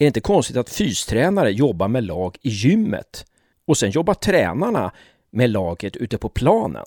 Är 0.00 0.04
det 0.04 0.06
inte 0.06 0.20
konstigt 0.20 0.56
att 0.56 0.70
fystränare 0.70 1.50
jobbar 1.50 1.88
med 1.88 2.04
lag 2.04 2.38
i 2.42 2.48
gymmet 2.48 3.26
och 3.66 3.76
sen 3.76 3.90
jobbar 3.90 4.14
tränarna 4.14 4.92
med 5.30 5.50
laget 5.50 5.96
ute 5.96 6.18
på 6.18 6.28
planen? 6.28 6.86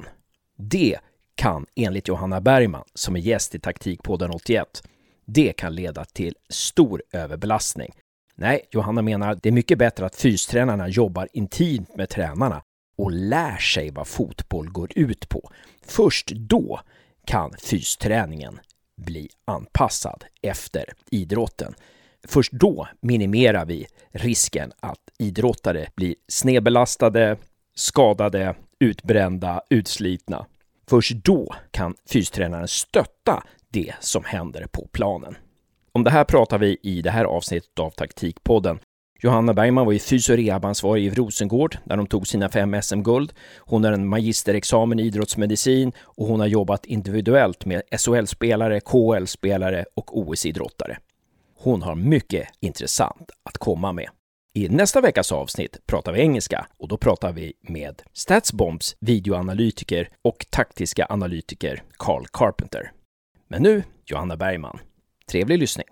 Det 0.58 1.00
kan 1.36 1.66
enligt 1.76 2.08
Johanna 2.08 2.42
Bergman, 2.42 2.84
som 2.94 3.16
är 3.16 3.20
gäst 3.20 3.56
i 3.56 3.60
Taktikpodden 3.60 4.32
81, 4.32 4.84
det 5.26 5.54
kan 5.54 5.76
leda 5.76 6.06
till 6.06 6.36
stor 6.50 7.04
överbelastning. 7.12 7.92
Nej, 8.36 8.62
Johanna 8.72 9.02
menar 9.02 9.32
att 9.32 9.44
det 9.44 9.50
är 9.50 9.54
mycket 9.54 9.78
bättre 9.78 10.06
att 10.06 10.16
fystränarna 10.16 10.88
jobbar 10.88 11.28
intimt 11.34 11.96
med 11.96 12.10
tränarna 12.10 12.64
och 12.98 13.12
lär 13.12 13.58
sig 13.58 13.92
vad 13.92 14.08
fotboll 14.08 14.70
går 14.70 14.92
ut 14.96 15.30
på. 15.30 15.52
Först 15.86 16.32
då 16.32 16.80
kan 17.26 17.54
fysträningen 17.60 18.60
bli 18.98 19.30
anpassad 19.46 20.24
efter 20.42 20.94
idrotten. 21.12 21.76
Först 22.28 22.52
då 22.52 22.88
minimerar 23.02 23.66
vi 23.66 23.88
risken 24.12 24.72
att 24.80 25.00
idrottare 25.20 25.88
blir 25.96 26.16
snedbelastade, 26.28 27.38
skadade, 27.76 28.56
utbrända, 28.80 29.62
utslitna. 29.70 30.46
Först 30.90 31.12
då 31.12 31.56
kan 31.72 31.96
fystränaren 32.10 32.68
stötta 32.68 33.44
det 33.70 33.94
som 34.00 34.24
händer 34.24 34.68
på 34.72 34.88
planen. 34.92 35.36
Om 35.92 36.04
det 36.04 36.10
här 36.10 36.24
pratar 36.24 36.58
vi 36.58 36.78
i 36.84 37.02
det 37.02 37.12
här 37.12 37.26
avsnittet 37.26 37.80
av 37.80 37.90
Taktikpodden. 37.90 38.80
Johanna 39.20 39.54
Bergman 39.54 39.86
var 39.86 39.94
ju 39.94 40.00
fys 40.00 40.30
och 40.30 40.38
rehabansvarig 40.38 41.06
i 41.06 41.10
Rosengård 41.10 41.78
där 41.84 41.98
de 41.98 42.08
tog 42.08 42.28
sina 42.28 42.50
fem 42.50 42.82
SM-guld. 42.82 43.34
Hon 43.58 43.84
har 43.84 43.92
en 43.92 44.08
magisterexamen 44.08 45.00
i 45.00 45.04
idrottsmedicin 45.04 45.92
och 46.00 46.28
hon 46.28 46.40
har 46.40 46.48
jobbat 46.48 46.86
individuellt 46.86 47.66
med 47.66 47.82
SHL-spelare, 47.98 48.80
KHL-spelare 48.80 49.86
och 49.96 50.20
OS-idrottare. 50.20 50.98
Hon 51.64 51.82
har 51.82 51.96
mycket 51.96 52.48
intressant 52.60 53.32
att 53.44 53.58
komma 53.58 53.92
med. 53.92 54.10
I 54.54 54.70
nästa 54.70 55.02
veckas 55.02 55.32
avsnitt 55.32 55.78
pratar 55.86 56.14
vi 56.14 56.20
engelska 56.20 56.68
och 56.78 56.88
då 56.88 56.98
pratar 56.98 57.32
vi 57.32 57.54
med 57.62 58.02
Statsbombs 58.14 58.96
videoanalytiker 59.00 60.10
och 60.22 60.46
taktiska 60.50 61.08
analytiker 61.10 61.84
Carl 61.98 62.26
Carpenter. 62.34 62.92
Men 63.48 63.64
nu 63.64 63.84
Johanna 64.06 64.38
Bergman. 64.38 64.80
Trevlig 65.32 65.60
lyssning! 65.60 65.86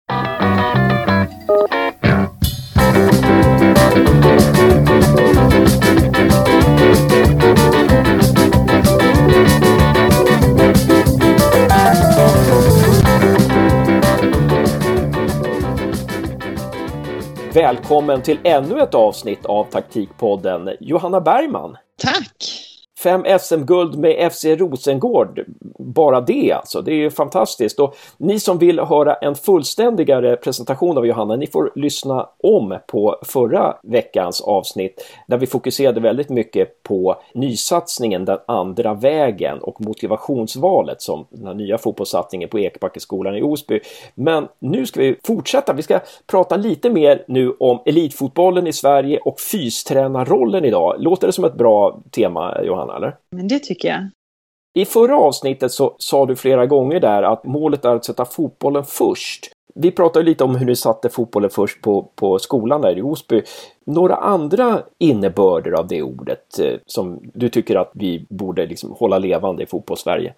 Välkommen 17.54 18.22
till 18.22 18.40
ännu 18.44 18.82
ett 18.82 18.96
avsnitt 18.96 19.46
av 19.46 19.64
Taktikpodden, 19.64 20.70
Johanna 20.80 21.22
Bergman. 21.22 21.78
Tack! 21.98 22.71
Fem 23.04 23.26
SM-guld 23.40 24.00
med 24.00 24.32
FC 24.32 24.46
Rosengård. 24.46 25.46
Bara 25.80 26.22
det 26.22 26.52
alltså, 26.52 26.82
det 26.82 26.92
är 26.92 26.96
ju 26.96 27.10
fantastiskt. 27.10 27.80
Och 27.80 27.96
ni 28.18 28.40
som 28.40 28.58
vill 28.58 28.80
höra 28.80 29.14
en 29.14 29.36
fullständigare 29.36 30.36
presentation 30.36 30.98
av 30.98 31.06
Johanna, 31.06 31.36
ni 31.36 31.48
får 31.48 31.72
lyssna 31.76 32.30
om 32.44 32.78
på 32.88 33.18
förra 33.24 33.78
veckans 33.84 34.42
avsnitt 34.42 35.06
där 35.28 35.38
vi 35.38 35.48
fokuserade 35.48 36.00
väldigt 36.00 36.30
mycket 36.30 36.84
på 36.84 37.16
nysatsningen 37.34 38.26
Den 38.26 38.38
andra 38.46 38.94
vägen 38.94 39.60
och 39.60 39.82
motivationsvalet 39.82 41.02
som 41.02 41.26
den 41.30 41.48
här 41.48 41.54
nya 41.54 41.78
fotbollssatsningen 41.78 42.50
på 42.50 42.60
Ekbackeskolan 42.60 43.36
i 43.36 43.42
Osby. 43.42 43.80
Men 44.16 44.48
nu 44.60 44.86
ska 44.86 45.00
vi 45.00 45.16
fortsätta. 45.24 45.74
Vi 45.74 45.82
ska 45.82 46.00
prata 46.28 46.58
lite 46.58 46.90
mer 46.90 47.24
nu 47.28 47.56
om 47.60 47.80
elitfotbollen 47.86 48.68
i 48.68 48.74
Sverige 48.74 49.20
och 49.20 49.40
fystränarrollen 49.40 50.66
idag. 50.66 50.96
Låter 51.00 51.28
det 51.28 51.34
som 51.34 51.46
ett 51.46 51.56
bra 51.56 52.00
tema, 52.12 52.64
Johanna? 52.64 52.91
Eller? 52.96 53.16
Men 53.36 53.48
det 53.48 53.60
tycker 53.60 53.88
jag. 53.88 54.10
I 54.74 54.86
förra 54.86 55.18
avsnittet 55.18 55.72
så 55.72 55.96
sa 56.00 56.26
du 56.26 56.36
flera 56.36 56.66
gånger 56.66 57.00
där 57.00 57.24
att 57.24 57.46
målet 57.46 57.86
är 57.86 57.96
att 57.96 58.06
sätta 58.06 58.26
fotbollen 58.26 58.84
först. 58.84 59.52
Vi 59.76 59.92
pratade 59.92 60.26
lite 60.26 60.44
om 60.44 60.56
hur 60.56 60.66
ni 60.66 60.76
satte 60.76 61.10
fotbollen 61.10 61.50
först 61.50 61.82
på, 61.82 62.12
på 62.16 62.40
skolan 62.40 62.82
där 62.82 62.98
i 62.98 63.02
Osby. 63.02 63.42
Några 63.86 64.16
andra 64.16 64.84
innebörder 64.98 65.72
av 65.72 65.88
det 65.88 66.02
ordet 66.02 66.60
eh, 66.60 66.74
som 66.86 67.20
du 67.34 67.50
tycker 67.50 67.76
att 67.76 67.92
vi 67.94 68.26
borde 68.30 68.66
liksom 68.66 68.92
hålla 68.92 69.18
levande 69.18 69.64
i 69.64 69.66
fotbollssverige? 69.66 70.34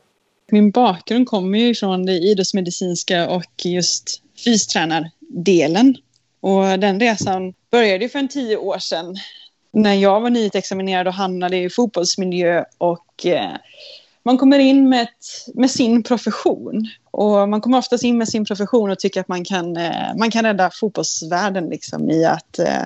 Min 0.52 0.72
bakgrund 0.72 1.28
kommer 1.28 1.60
ju 1.60 1.76
från 1.76 2.06
det 2.06 2.14
idrottsmedicinska 2.14 3.30
och 3.30 3.66
just 3.66 4.22
fystränardelen. 4.46 5.96
Och 6.40 6.80
den 6.80 7.00
resan 7.00 7.54
började 7.72 8.04
ju 8.04 8.10
för 8.10 8.20
en 8.20 8.28
tio 8.28 8.58
år 8.58 8.78
sedan 8.78 9.16
när 9.74 9.94
jag 9.94 10.22
var 10.22 10.30
nyutexaminerad 10.30 11.08
och 11.08 11.14
hamnade 11.14 11.58
i 11.58 11.70
fotbollsmiljö 11.70 12.64
och 12.78 13.26
eh, 13.26 13.56
man 14.26 14.38
kommer 14.38 14.60
in 14.60 14.90
med, 14.90 15.02
ett, 15.02 15.56
med, 15.56 15.72
sin 15.72 16.04
profession. 16.04 16.90
Och 17.12 17.50
man 17.50 17.62
kommer 17.62 17.78
oftast 17.78 18.04
in 18.04 18.18
med 18.18 18.30
sin 18.30 18.46
profession 18.46 18.90
och 18.90 19.00
tycker 19.00 19.22
att 19.22 19.28
man 19.28 19.46
kan, 19.46 19.78
eh, 19.78 20.16
man 20.18 20.32
kan 20.32 20.44
rädda 20.44 20.70
fotbollsvärlden 20.74 21.70
liksom, 21.70 22.10
i 22.10 22.26
att 22.26 22.60
eh, 22.60 22.84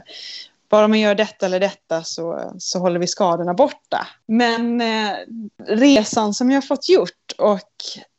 bara 0.69 0.87
man 0.87 0.99
gör 0.99 1.15
detta 1.15 1.45
eller 1.45 1.59
detta 1.59 2.03
så, 2.03 2.53
så 2.59 2.79
håller 2.79 2.99
vi 2.99 3.07
skadorna 3.07 3.53
borta. 3.53 4.07
Men 4.25 4.81
eh, 4.81 5.11
resan 5.67 6.33
som 6.33 6.51
jag 6.51 6.67
fått 6.67 6.89
gjort 6.89 7.31
och 7.37 7.69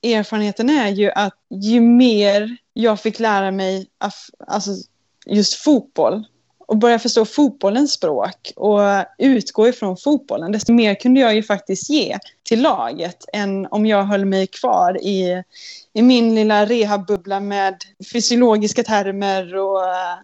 erfarenheten 0.03 0.71
är 0.71 0.89
ju 0.89 1.11
att 1.11 1.35
ju 1.51 1.81
mer 1.81 2.57
jag 2.73 3.01
fick 3.01 3.19
lära 3.19 3.51
mig 3.51 3.87
alltså 4.47 4.71
just 5.27 5.55
fotboll 5.55 6.25
och 6.69 6.77
börja 6.77 6.99
förstå 6.99 7.25
fotbollens 7.25 7.93
språk 7.93 8.53
och 8.57 8.81
utgå 9.19 9.69
ifrån 9.69 9.97
fotbollen, 9.97 10.53
desto 10.53 10.73
mer 10.73 10.95
kunde 10.95 11.21
jag 11.21 11.35
ju 11.35 11.43
faktiskt 11.43 11.91
ge 11.91 12.19
till 12.43 12.63
laget 12.63 13.25
än 13.33 13.67
om 13.67 13.87
jag 13.87 14.05
höll 14.05 14.25
mig 14.25 14.47
kvar 14.47 15.03
i, 15.03 15.43
i 15.93 16.03
min 16.03 16.35
lilla 16.35 16.67
rehabbubbla 16.67 17.41
med 17.41 17.77
fysiologiska 18.13 18.83
termer 18.83 19.57
och 19.57 19.79
uh, 19.79 20.19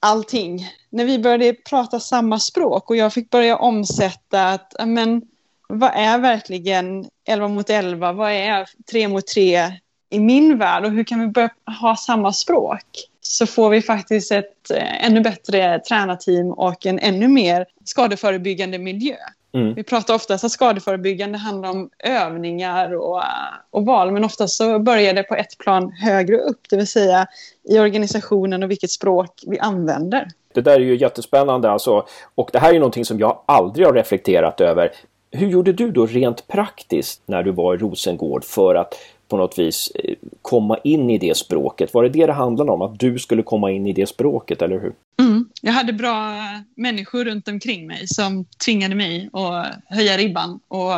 allting. 0.00 0.68
När 0.90 1.04
vi 1.04 1.18
började 1.18 1.52
prata 1.52 2.00
samma 2.00 2.38
språk 2.38 2.90
och 2.90 2.96
jag 2.96 3.12
fick 3.12 3.30
börja 3.30 3.56
omsätta 3.56 4.48
att, 4.48 4.74
men 4.86 5.22
vad 5.68 5.90
är 5.94 6.18
verkligen 6.18 7.06
11 7.28 7.48
mot 7.48 7.70
11? 7.70 8.12
Vad 8.12 8.32
är 8.32 8.68
3 8.90 9.08
mot 9.08 9.26
3 9.26 9.72
i 10.10 10.20
min 10.20 10.58
värld 10.58 10.84
och 10.84 10.90
hur 10.90 11.04
kan 11.04 11.20
vi 11.20 11.26
börja 11.26 11.50
ha 11.80 11.96
samma 11.96 12.32
språk? 12.32 13.08
Så 13.26 13.46
får 13.46 13.70
vi 13.70 13.82
faktiskt 13.82 14.32
ett 14.32 14.70
eh, 14.70 15.06
ännu 15.06 15.20
bättre 15.20 15.78
tränarteam 15.78 16.50
och 16.50 16.86
en 16.86 16.98
ännu 16.98 17.28
mer 17.28 17.66
skadeförebyggande 17.84 18.78
miljö. 18.78 19.16
Mm. 19.54 19.74
Vi 19.74 19.82
pratar 19.82 20.14
ofta 20.14 20.34
att 20.34 20.50
skadeförebyggande 20.50 21.38
handlar 21.38 21.70
om 21.70 21.90
övningar 21.98 22.94
och, 22.94 23.22
och 23.70 23.86
val, 23.86 24.12
men 24.12 24.24
ofta 24.24 24.48
så 24.48 24.78
börjar 24.78 25.14
det 25.14 25.22
på 25.22 25.34
ett 25.34 25.58
plan 25.58 25.92
högre 25.92 26.36
upp, 26.36 26.60
det 26.70 26.76
vill 26.76 26.86
säga 26.86 27.26
i 27.64 27.78
organisationen 27.78 28.62
och 28.62 28.70
vilket 28.70 28.90
språk 28.90 29.30
vi 29.46 29.58
använder. 29.58 30.28
Det 30.54 30.60
där 30.60 30.72
är 30.72 30.84
ju 30.84 30.96
jättespännande 30.96 31.70
alltså, 31.70 32.06
och 32.34 32.50
det 32.52 32.58
här 32.58 32.74
är 32.74 32.78
någonting 32.78 33.04
som 33.04 33.18
jag 33.18 33.42
aldrig 33.46 33.86
har 33.86 33.94
reflekterat 33.94 34.60
över. 34.60 34.92
Hur 35.30 35.46
gjorde 35.46 35.72
du 35.72 35.90
då 35.90 36.06
rent 36.06 36.48
praktiskt 36.48 37.22
när 37.26 37.42
du 37.42 37.50
var 37.50 37.74
i 37.74 37.78
Rosengård 37.78 38.44
för 38.44 38.74
att 38.74 38.94
på 39.28 39.36
något 39.36 39.58
vis 39.58 39.92
eh, 39.94 40.14
komma 40.42 40.78
in 40.84 41.10
i 41.10 41.18
det 41.18 41.36
språket. 41.36 41.94
Var 41.94 42.02
det 42.02 42.08
det 42.08 42.26
det 42.26 42.32
handlade 42.32 42.72
om? 42.72 42.82
Att 42.82 42.98
du 42.98 43.18
skulle 43.18 43.42
komma 43.42 43.70
in 43.70 43.86
i 43.86 43.92
det 43.92 44.06
språket, 44.06 44.62
eller 44.62 44.80
hur? 44.80 44.92
Mm. 45.20 45.48
Jag 45.62 45.72
hade 45.72 45.92
bra 45.92 46.34
människor 46.74 47.24
runt 47.24 47.48
omkring 47.48 47.86
mig 47.86 48.08
som 48.08 48.44
tvingade 48.44 48.94
mig 48.94 49.30
att 49.32 49.66
höja 49.96 50.16
ribban 50.16 50.60
och, 50.68 50.92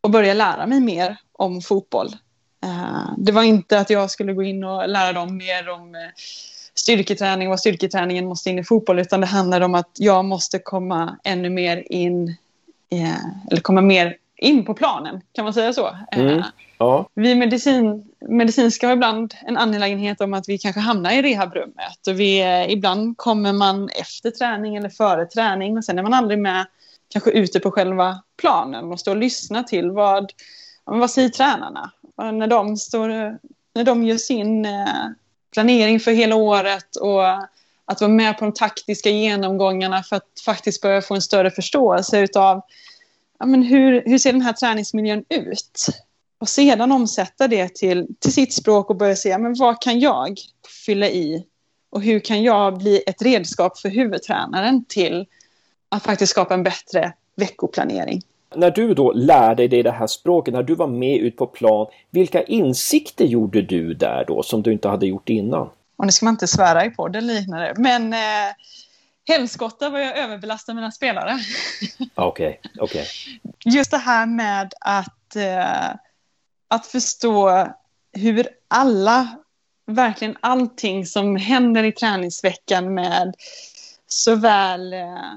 och 0.00 0.10
börja 0.10 0.34
lära 0.34 0.66
mig 0.66 0.80
mer 0.80 1.16
om 1.32 1.60
fotboll. 1.60 2.08
Eh, 2.64 3.10
det 3.18 3.32
var 3.32 3.42
inte 3.42 3.78
att 3.78 3.90
jag 3.90 4.10
skulle 4.10 4.32
gå 4.32 4.42
in 4.42 4.64
och 4.64 4.88
lära 4.88 5.12
dem 5.12 5.36
mer 5.36 5.68
om 5.68 5.94
eh, 5.94 6.00
styrketräning 6.74 7.48
och 7.48 7.50
vad 7.50 7.60
styrketräningen 7.60 8.26
måste 8.26 8.50
in 8.50 8.58
i 8.58 8.64
fotboll, 8.64 8.98
utan 8.98 9.20
det 9.20 9.26
handlade 9.26 9.64
om 9.64 9.74
att 9.74 9.90
jag 9.98 10.24
måste 10.24 10.58
komma 10.58 11.18
ännu 11.24 11.50
mer 11.50 11.92
in, 11.92 12.36
eller 13.50 13.60
komma 13.60 13.80
mer 13.80 14.16
in 14.40 14.64
på 14.64 14.74
planen, 14.74 15.20
kan 15.32 15.44
man 15.44 15.54
säga 15.54 15.72
så? 15.72 15.96
Mm. 16.12 16.42
Ja. 16.78 17.08
Vi 17.14 17.34
medicin, 17.34 18.04
medicinska 18.28 18.86
har 18.86 18.94
ibland 18.94 19.34
en 19.46 19.56
angelägenhet 19.56 20.20
om 20.20 20.34
att 20.34 20.48
vi 20.48 20.58
kanske 20.58 20.80
hamnar 20.80 21.12
i 21.12 21.22
rehabrummet. 21.22 22.06
Och 22.08 22.20
vi, 22.20 22.40
eh, 22.40 22.72
ibland 22.72 23.16
kommer 23.16 23.52
man 23.52 23.88
efter 23.88 24.30
träning 24.30 24.76
eller 24.76 24.88
före 24.88 25.26
träning 25.26 25.78
och 25.78 25.84
sen 25.84 25.98
är 25.98 26.02
man 26.02 26.14
aldrig 26.14 26.38
med 26.38 26.66
kanske 27.08 27.30
ute 27.30 27.60
på 27.60 27.70
själva 27.70 28.22
planen 28.36 28.92
och 28.92 29.00
står 29.00 29.12
och 29.12 29.16
lyssnar 29.16 29.62
till 29.62 29.90
vad, 29.90 30.32
vad 30.84 31.10
säger 31.10 31.28
tränarna? 31.28 31.90
Och 32.16 32.34
när, 32.34 32.46
de 32.46 32.76
står, 32.76 33.08
när 33.74 33.84
de 33.84 34.04
gör 34.04 34.16
sin 34.16 34.64
eh, 34.64 34.86
planering 35.52 36.00
för 36.00 36.12
hela 36.12 36.36
året 36.36 36.96
och 36.96 37.24
att 37.84 38.00
vara 38.00 38.10
med 38.10 38.38
på 38.38 38.44
de 38.44 38.54
taktiska 38.54 39.10
genomgångarna 39.10 40.02
för 40.02 40.16
att 40.16 40.40
faktiskt 40.44 40.82
börja 40.82 41.02
få 41.02 41.14
en 41.14 41.22
större 41.22 41.50
förståelse 41.50 42.20
utav 42.20 42.62
ja, 43.40 43.46
men 43.46 43.62
hur, 43.62 44.02
hur 44.06 44.18
ser 44.18 44.32
den 44.32 44.42
här 44.42 44.52
träningsmiljön 44.52 45.24
ut? 45.28 45.86
Och 46.40 46.48
sedan 46.48 46.92
omsätta 46.92 47.48
det 47.48 47.74
till, 47.74 48.06
till 48.18 48.32
sitt 48.32 48.54
språk 48.54 48.90
och 48.90 48.96
börja 48.96 49.16
säga, 49.16 49.38
men 49.38 49.54
vad 49.58 49.82
kan 49.82 50.00
jag 50.00 50.38
fylla 50.86 51.08
i 51.08 51.46
Och 51.90 52.02
hur 52.02 52.20
kan 52.20 52.42
jag 52.42 52.78
bli 52.78 53.02
ett 53.06 53.22
redskap 53.22 53.78
för 53.78 53.88
huvudtränaren 53.88 54.84
till 54.88 55.26
att 55.88 56.02
faktiskt 56.02 56.30
skapa 56.30 56.54
en 56.54 56.62
bättre 56.62 57.12
veckoplanering. 57.36 58.22
När 58.54 58.70
du 58.70 58.94
då 58.94 59.12
lärde 59.12 59.68
dig 59.68 59.82
det 59.82 59.90
här 59.90 60.06
språket, 60.06 60.54
när 60.54 60.62
du 60.62 60.74
var 60.74 60.86
med 60.86 61.18
ut 61.18 61.36
på 61.36 61.46
plan, 61.46 61.86
vilka 62.10 62.42
insikter 62.42 63.24
gjorde 63.24 63.62
du 63.62 63.94
där 63.94 64.24
då 64.26 64.42
som 64.42 64.62
du 64.62 64.72
inte 64.72 64.88
hade 64.88 65.06
gjort 65.06 65.28
innan? 65.28 65.70
Och 65.96 66.06
nu 66.06 66.12
ska 66.12 66.26
man 66.26 66.34
inte 66.34 66.46
svära 66.46 66.84
i 66.84 66.90
podden 66.90 67.26
liknande, 67.26 67.74
men 67.76 68.12
eh, 68.12 68.18
helskotta 69.30 69.90
var 69.90 69.98
jag 69.98 70.18
överbelastad 70.18 70.74
mina 70.74 70.90
spelare. 70.90 71.38
Okej, 72.14 72.60
okay. 72.74 72.84
Okay. 72.84 73.04
Just 73.64 73.90
det 73.90 73.98
här 73.98 74.26
med 74.26 74.72
att, 74.80 75.36
eh, 75.36 75.90
att 76.68 76.86
förstå 76.86 77.68
hur 78.12 78.48
alla, 78.68 79.28
verkligen 79.86 80.36
allting 80.40 81.06
som 81.06 81.36
händer 81.36 81.84
i 81.84 81.92
träningsveckan 81.92 82.94
med 82.94 83.34
såväl 84.06 84.92
eh, 84.92 85.32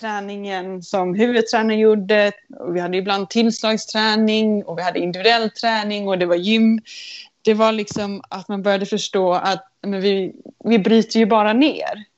träningen 0.00 0.82
som 0.82 1.14
huvudtränaren 1.14 1.78
gjorde. 1.78 2.32
Och 2.58 2.76
vi 2.76 2.80
hade 2.80 2.96
ibland 2.96 3.30
tillslagsträning 3.30 4.64
och 4.64 4.78
vi 4.78 4.82
hade 4.82 4.98
individuell 4.98 5.50
träning 5.50 6.08
och 6.08 6.18
det 6.18 6.26
var 6.26 6.36
gym. 6.36 6.80
Det 7.42 7.54
var 7.54 7.72
liksom 7.72 8.22
att 8.28 8.48
man 8.48 8.62
började 8.62 8.86
förstå 8.86 9.32
att 9.32 9.66
men 9.82 10.00
vi, 10.00 10.32
vi 10.64 10.78
bryter 10.78 11.20
ju 11.20 11.26
bara 11.26 11.52
ner. 11.52 12.09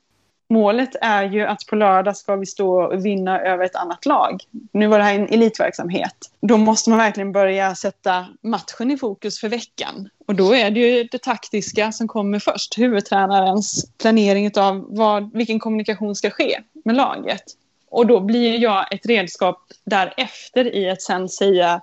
Målet 0.53 0.95
är 1.01 1.23
ju 1.23 1.41
att 1.41 1.65
på 1.65 1.75
lördag 1.75 2.17
ska 2.17 2.35
vi 2.35 2.45
stå 2.45 2.83
och 2.83 3.05
vinna 3.05 3.39
över 3.39 3.65
ett 3.65 3.75
annat 3.75 4.05
lag. 4.05 4.43
Nu 4.71 4.87
var 4.87 4.97
det 4.97 5.03
här 5.03 5.15
en 5.15 5.27
elitverksamhet. 5.27 6.15
Då 6.41 6.57
måste 6.57 6.89
man 6.89 6.99
verkligen 6.99 7.31
börja 7.31 7.75
sätta 7.75 8.27
matchen 8.41 8.91
i 8.91 8.97
fokus 8.97 9.39
för 9.39 9.49
veckan. 9.49 10.09
Och 10.27 10.35
då 10.35 10.55
är 10.55 10.71
det 10.71 10.79
ju 10.79 11.03
det 11.03 11.21
taktiska 11.21 11.91
som 11.91 12.07
kommer 12.07 12.39
först. 12.39 12.77
Huvudtränarens 12.77 13.85
planering 13.97 14.51
av 14.57 14.85
vad, 14.89 15.33
vilken 15.33 15.59
kommunikation 15.59 16.15
ska 16.15 16.29
ske 16.29 16.59
med 16.85 16.95
laget. 16.95 17.43
Och 17.89 18.07
då 18.07 18.19
blir 18.19 18.57
jag 18.57 18.93
ett 18.93 19.05
redskap 19.05 19.61
därefter 19.83 20.75
i 20.75 20.89
att 20.89 21.01
sen 21.01 21.29
säga 21.29 21.81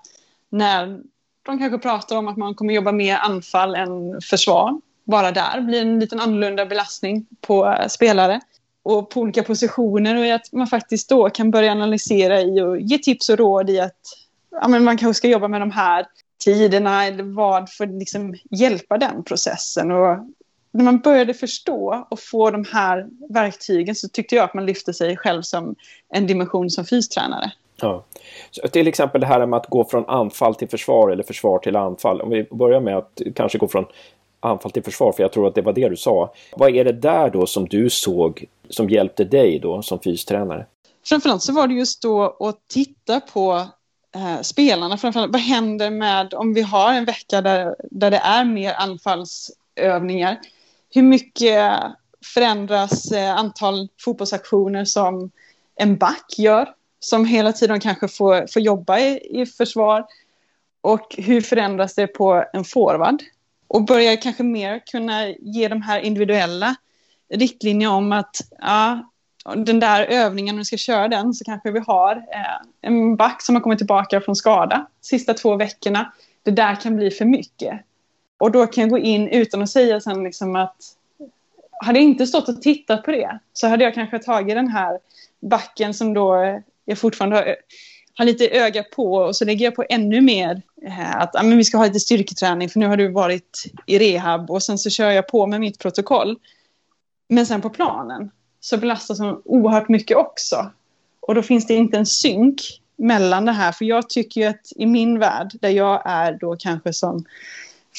när 0.50 1.00
de 1.42 1.58
kanske 1.58 1.78
pratar 1.78 2.16
om 2.16 2.28
att 2.28 2.36
man 2.36 2.54
kommer 2.54 2.74
jobba 2.74 2.92
mer 2.92 3.16
anfall 3.16 3.74
än 3.74 4.20
försvar. 4.20 4.80
Bara 5.04 5.32
där 5.32 5.60
blir 5.60 5.80
en 5.80 6.00
liten 6.00 6.20
annorlunda 6.20 6.66
belastning 6.66 7.26
på 7.40 7.66
eh, 7.66 7.86
spelare 7.86 8.40
och 8.82 9.10
på 9.10 9.20
olika 9.20 9.42
positioner 9.42 10.16
och 10.16 10.34
att 10.34 10.52
man 10.52 10.66
faktiskt 10.66 11.08
då 11.08 11.30
kan 11.30 11.50
börja 11.50 11.72
analysera 11.72 12.40
i 12.40 12.60
och 12.60 12.80
ge 12.80 12.98
tips 12.98 13.28
och 13.28 13.38
råd 13.38 13.70
i 13.70 13.80
att 13.80 14.00
ja, 14.50 14.68
men 14.68 14.84
man 14.84 14.96
kanske 14.96 15.18
ska 15.18 15.28
jobba 15.28 15.48
med 15.48 15.60
de 15.60 15.70
här 15.70 16.06
tiderna 16.44 17.06
eller 17.06 17.24
vad 17.24 17.70
för 17.70 17.84
att 17.84 17.98
liksom 17.98 18.34
hjälpa 18.50 18.98
den 18.98 19.24
processen. 19.24 19.90
Och 19.90 20.18
när 20.70 20.84
man 20.84 20.98
började 20.98 21.34
förstå 21.34 22.06
och 22.10 22.20
få 22.20 22.50
de 22.50 22.64
här 22.72 23.08
verktygen 23.28 23.94
så 23.94 24.08
tyckte 24.08 24.34
jag 24.34 24.44
att 24.44 24.54
man 24.54 24.66
lyfte 24.66 24.94
sig 24.94 25.16
själv 25.16 25.42
som 25.42 25.74
en 26.14 26.26
dimension 26.26 26.70
som 26.70 26.84
fystränare. 26.84 27.52
Ja. 27.76 28.04
Så 28.50 28.68
till 28.68 28.88
exempel 28.88 29.20
det 29.20 29.26
här 29.26 29.46
med 29.46 29.56
att 29.56 29.66
gå 29.66 29.84
från 29.84 30.08
anfall 30.08 30.54
till 30.54 30.68
försvar 30.68 31.10
eller 31.10 31.22
försvar 31.22 31.58
till 31.58 31.76
anfall. 31.76 32.20
Om 32.20 32.30
vi 32.30 32.44
börjar 32.50 32.80
med 32.80 32.96
att 32.96 33.20
kanske 33.34 33.58
gå 33.58 33.68
från 33.68 33.86
anfall 34.40 34.70
till 34.70 34.82
försvar, 34.82 35.12
för 35.12 35.22
jag 35.22 35.32
tror 35.32 35.48
att 35.48 35.54
det 35.54 35.62
var 35.62 35.72
det 35.72 35.88
du 35.88 35.96
sa. 35.96 36.34
Vad 36.56 36.76
är 36.76 36.84
det 36.84 36.92
där 36.92 37.30
då 37.30 37.46
som 37.46 37.68
du 37.68 37.90
såg 37.90 38.44
som 38.68 38.90
hjälpte 38.90 39.24
dig 39.24 39.58
då 39.58 39.82
som 39.82 40.00
fystränare? 40.00 40.66
Framförallt 41.04 41.42
så 41.42 41.52
var 41.52 41.66
det 41.66 41.74
just 41.74 42.02
då 42.02 42.36
att 42.40 42.58
titta 42.68 43.20
på 43.20 43.66
eh, 44.14 44.40
spelarna. 44.42 44.96
Framförallt, 44.96 45.32
vad 45.32 45.40
händer 45.40 45.90
med 45.90 46.34
om 46.34 46.54
vi 46.54 46.62
har 46.62 46.92
en 46.92 47.04
vecka 47.04 47.40
där, 47.40 47.76
där 47.90 48.10
det 48.10 48.16
är 48.16 48.44
mer 48.44 48.74
anfallsövningar? 48.78 50.38
hur 50.90 51.02
mycket 51.02 51.72
förändras 52.34 53.12
eh, 53.12 53.36
antal 53.36 53.88
fotbollsaktioner 54.04 54.84
som 54.84 55.30
en 55.76 55.96
back 55.96 56.34
gör, 56.38 56.68
som 57.00 57.24
hela 57.24 57.52
tiden 57.52 57.80
kanske 57.80 58.08
får, 58.08 58.52
får 58.52 58.62
jobba 58.62 58.98
i, 58.98 59.40
i 59.40 59.46
försvar. 59.46 60.06
Och 60.80 61.14
hur 61.18 61.40
förändras 61.40 61.94
det 61.94 62.06
på 62.06 62.44
en 62.52 62.64
forward? 62.64 63.22
Och 63.70 63.84
börjar 63.84 64.16
kanske 64.16 64.42
mer 64.42 64.78
kunna 64.86 65.28
ge 65.28 65.68
de 65.68 65.82
här 65.82 66.00
individuella 66.00 66.76
riktlinjer 67.34 67.90
om 67.90 68.12
att 68.12 68.36
ja, 68.58 69.10
den 69.56 69.80
där 69.80 70.06
övningen, 70.06 70.54
om 70.54 70.58
vi 70.58 70.64
ska 70.64 70.76
köra 70.76 71.08
den, 71.08 71.34
så 71.34 71.44
kanske 71.44 71.70
vi 71.70 71.78
har 71.78 72.16
eh, 72.16 72.66
en 72.80 73.16
back 73.16 73.42
som 73.42 73.54
har 73.54 73.62
kommit 73.62 73.78
tillbaka 73.78 74.20
från 74.20 74.36
skada 74.36 74.86
sista 75.00 75.34
två 75.34 75.56
veckorna. 75.56 76.12
Det 76.42 76.50
där 76.50 76.80
kan 76.80 76.96
bli 76.96 77.10
för 77.10 77.24
mycket. 77.24 77.80
Och 78.38 78.50
då 78.50 78.66
kan 78.66 78.82
jag 78.82 78.90
gå 78.90 78.98
in 78.98 79.28
utan 79.28 79.62
att 79.62 79.70
säga 79.70 80.00
sen 80.00 80.24
liksom 80.24 80.56
att 80.56 80.76
hade 81.84 81.98
jag 81.98 82.04
inte 82.04 82.26
stått 82.26 82.48
och 82.48 82.62
tittat 82.62 83.04
på 83.04 83.10
det 83.10 83.38
så 83.52 83.68
hade 83.68 83.84
jag 83.84 83.94
kanske 83.94 84.18
tagit 84.18 84.56
den 84.56 84.68
här 84.68 84.98
backen 85.40 85.94
som 85.94 86.14
då 86.14 86.60
jag 86.84 86.98
fortfarande 86.98 87.36
har, 87.36 87.56
har 88.14 88.24
lite 88.24 88.48
öga 88.48 88.82
på 88.82 89.14
och 89.14 89.36
så 89.36 89.44
lägger 89.44 89.64
jag 89.64 89.74
på 89.74 89.84
ännu 89.88 90.20
mer 90.20 90.62
eh, 90.86 91.16
att 91.16 91.30
ja, 91.32 91.42
men 91.42 91.56
vi 91.56 91.64
ska 91.64 91.78
ha 91.78 91.86
lite 91.86 92.00
styrketräning 92.00 92.68
för 92.68 92.80
nu 92.80 92.86
har 92.86 92.96
du 92.96 93.08
varit 93.08 93.64
i 93.86 93.98
rehab 93.98 94.50
och 94.50 94.62
sen 94.62 94.78
så 94.78 94.90
kör 94.90 95.10
jag 95.10 95.28
på 95.28 95.46
med 95.46 95.60
mitt 95.60 95.78
protokoll. 95.78 96.38
Men 97.28 97.46
sen 97.46 97.60
på 97.60 97.70
planen 97.70 98.30
så 98.60 98.76
belastas 98.76 99.18
de 99.18 99.42
oerhört 99.44 99.88
mycket 99.88 100.16
också. 100.16 100.70
Och 101.20 101.34
då 101.34 101.42
finns 101.42 101.66
det 101.66 101.74
inte 101.74 101.98
en 101.98 102.06
synk 102.06 102.80
mellan 102.96 103.44
det 103.44 103.52
här. 103.52 103.72
För 103.72 103.84
jag 103.84 104.10
tycker 104.10 104.40
ju 104.40 104.46
att 104.46 104.72
i 104.76 104.86
min 104.86 105.18
värld, 105.18 105.50
där 105.60 105.68
jag 105.68 106.02
är 106.04 106.32
då 106.32 106.56
kanske 106.56 106.92
som 106.92 107.24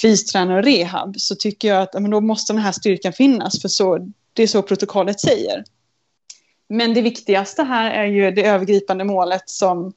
fystränare 0.01 0.57
och 0.57 0.63
rehab 0.63 1.19
så 1.19 1.35
tycker 1.35 1.67
jag 1.67 1.81
att 1.81 1.95
ah, 1.95 1.99
men 1.99 2.11
då 2.11 2.21
måste 2.21 2.53
den 2.53 2.61
här 2.61 2.71
styrkan 2.71 3.13
finnas 3.13 3.61
för 3.61 3.67
så, 3.67 4.11
det 4.33 4.43
är 4.43 4.47
så 4.47 4.61
protokollet 4.61 5.19
säger. 5.19 5.63
Men 6.73 6.93
det 6.93 7.01
viktigaste 7.01 7.63
här 7.63 7.91
är 7.91 8.05
ju 8.05 8.31
det 8.31 8.45
övergripande 8.45 9.03
målet 9.03 9.49
som, 9.49 9.93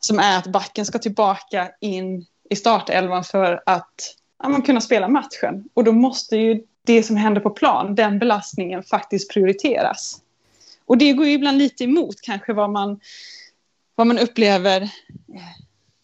som 0.00 0.18
är 0.18 0.38
att 0.38 0.46
backen 0.46 0.86
ska 0.86 0.98
tillbaka 0.98 1.70
in 1.80 2.26
i 2.50 2.56
startelvan 2.56 3.24
för 3.24 3.62
att 3.66 4.14
ja, 4.42 4.48
man 4.48 4.62
kunna 4.62 4.80
spela 4.80 5.08
matchen. 5.08 5.68
Och 5.74 5.84
då 5.84 5.92
måste 5.92 6.36
ju 6.36 6.62
det 6.86 7.02
som 7.02 7.16
händer 7.16 7.40
på 7.40 7.50
plan, 7.50 7.94
den 7.94 8.18
belastningen 8.18 8.82
faktiskt 8.82 9.32
prioriteras. 9.32 10.20
Och 10.86 10.98
det 10.98 11.12
går 11.12 11.26
ju 11.26 11.32
ibland 11.32 11.58
lite 11.58 11.84
emot 11.84 12.20
kanske 12.20 12.52
vad 12.52 12.70
man, 12.70 13.00
vad 13.94 14.06
man 14.06 14.18
upplever 14.18 14.82
eh, 14.82 14.88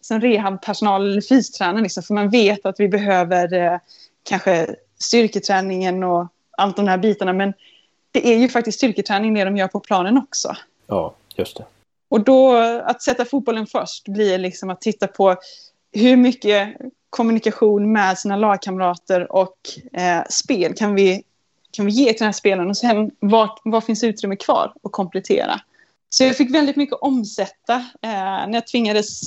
som 0.01 0.21
rehabpersonal 0.21 1.11
eller 1.11 1.21
fystränare. 1.21 1.83
Liksom, 1.83 2.03
för 2.03 2.13
man 2.13 2.29
vet 2.29 2.65
att 2.65 2.79
vi 2.79 2.87
behöver 2.87 3.53
eh, 3.53 3.79
kanske 4.23 4.75
styrketräningen 4.99 6.03
och 6.03 6.27
allt 6.57 6.75
de 6.75 6.87
här 6.87 6.97
bitarna. 6.97 7.33
Men 7.33 7.53
det 8.11 8.33
är 8.33 8.37
ju 8.37 8.49
faktiskt 8.49 8.77
styrketräning 8.77 9.33
det 9.33 9.43
de 9.43 9.57
gör 9.57 9.67
på 9.67 9.79
planen 9.79 10.17
också. 10.17 10.55
Ja, 10.87 11.13
just 11.35 11.57
det. 11.57 11.65
Och 12.09 12.21
då 12.21 12.57
att 12.85 13.01
sätta 13.01 13.25
fotbollen 13.25 13.67
först 13.67 14.07
blir 14.07 14.37
liksom 14.37 14.69
att 14.69 14.81
titta 14.81 15.07
på 15.07 15.35
hur 15.91 16.15
mycket 16.15 16.77
kommunikation 17.09 17.91
med 17.91 18.17
sina 18.17 18.35
lagkamrater 18.35 19.31
och 19.31 19.57
eh, 19.93 20.23
spel 20.29 20.73
kan 20.73 20.95
vi, 20.95 21.23
kan 21.71 21.85
vi 21.85 21.91
ge 21.91 22.05
till 22.05 22.19
den 22.19 22.25
här 22.25 22.31
spelaren 22.31 22.69
och 22.69 22.77
sen 22.77 23.11
vad, 23.19 23.49
vad 23.63 23.83
finns 23.83 24.03
utrymme 24.03 24.35
kvar 24.35 24.73
att 24.83 24.91
komplettera. 24.91 25.61
Så 26.09 26.23
jag 26.23 26.37
fick 26.37 26.55
väldigt 26.55 26.75
mycket 26.75 26.97
omsätta 27.01 27.73
eh, 28.01 28.11
när 28.11 28.53
jag 28.53 28.67
tvingades 28.67 29.21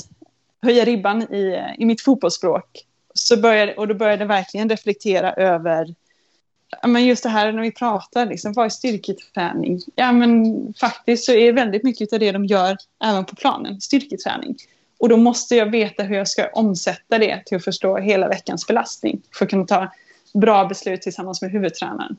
höja 0.62 0.84
ribban 0.84 1.22
i, 1.22 1.74
i 1.78 1.84
mitt 1.84 2.02
fotbollsspråk. 2.02 2.84
Så 3.14 3.36
började, 3.36 3.74
och 3.74 3.88
då 3.88 3.94
började 3.94 4.22
jag 4.22 4.28
verkligen 4.28 4.68
reflektera 4.68 5.32
över 5.32 5.94
men 6.82 7.04
just 7.04 7.22
det 7.22 7.28
här 7.28 7.52
när 7.52 7.62
vi 7.62 7.70
pratar, 7.70 8.26
liksom, 8.26 8.52
vad 8.52 8.64
är 8.64 8.70
styrketräning? 8.70 9.80
Ja, 9.94 10.12
men 10.12 10.54
faktiskt 10.80 11.24
så 11.24 11.32
är 11.32 11.52
väldigt 11.52 11.84
mycket 11.84 12.12
av 12.12 12.18
det 12.18 12.32
de 12.32 12.44
gör 12.44 12.76
även 13.04 13.24
på 13.24 13.36
planen 13.36 13.80
styrketräning. 13.80 14.56
Och 14.98 15.08
då 15.08 15.16
måste 15.16 15.56
jag 15.56 15.70
veta 15.70 16.02
hur 16.02 16.16
jag 16.16 16.28
ska 16.28 16.48
omsätta 16.52 17.18
det 17.18 17.42
till 17.46 17.56
att 17.56 17.64
förstå 17.64 17.96
hela 17.96 18.28
veckans 18.28 18.66
belastning 18.66 19.22
för 19.38 19.44
att 19.44 19.50
kunna 19.50 19.66
ta 19.66 19.92
bra 20.34 20.64
beslut 20.64 21.02
tillsammans 21.02 21.42
med 21.42 21.50
huvudtränaren. 21.50 22.16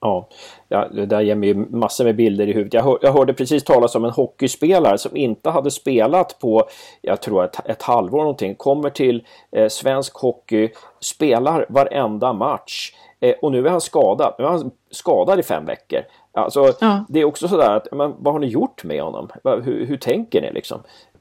Ja, 0.00 0.28
ja, 0.68 0.88
det 0.88 1.06
där 1.06 1.20
ger 1.20 1.34
mig 1.34 1.54
massor 1.54 2.04
med 2.04 2.16
bilder 2.16 2.46
i 2.46 2.52
huvudet. 2.52 2.74
Jag, 2.74 2.82
hör, 2.82 2.98
jag 3.02 3.12
hörde 3.12 3.34
precis 3.34 3.64
talas 3.64 3.94
om 3.94 4.04
en 4.04 4.10
hockeyspelare 4.10 4.98
som 4.98 5.16
inte 5.16 5.50
hade 5.50 5.70
spelat 5.70 6.38
på, 6.38 6.64
jag 7.00 7.20
tror 7.20 7.44
ett, 7.44 7.68
ett 7.68 7.82
halvår 7.82 8.18
någonting, 8.18 8.54
kommer 8.54 8.90
till 8.90 9.26
eh, 9.52 9.68
svensk 9.68 10.14
hockey, 10.14 10.68
spelar 11.00 11.66
varenda 11.68 12.32
match 12.32 12.92
eh, 13.20 13.34
och 13.42 13.52
nu 13.52 13.66
är 13.66 13.70
han 13.70 13.80
skadad. 13.80 14.34
Nu 14.38 14.44
är 14.44 14.48
han 14.48 14.70
skadad 14.90 15.38
i 15.38 15.42
fem 15.42 15.66
veckor. 15.66 16.00
Alltså, 16.32 16.72
ja. 16.80 17.04
Det 17.08 17.20
är 17.20 17.24
också 17.24 17.48
sådär 17.48 17.76
att, 17.76 17.88
men, 17.92 18.14
vad 18.18 18.34
har 18.34 18.40
ni 18.40 18.46
gjort 18.46 18.84
med 18.84 19.02
honom? 19.02 19.28
Hur, 19.44 19.86
hur 19.86 19.96
tänker 19.96 20.42
ni 20.42 20.52
liksom? 20.52 20.80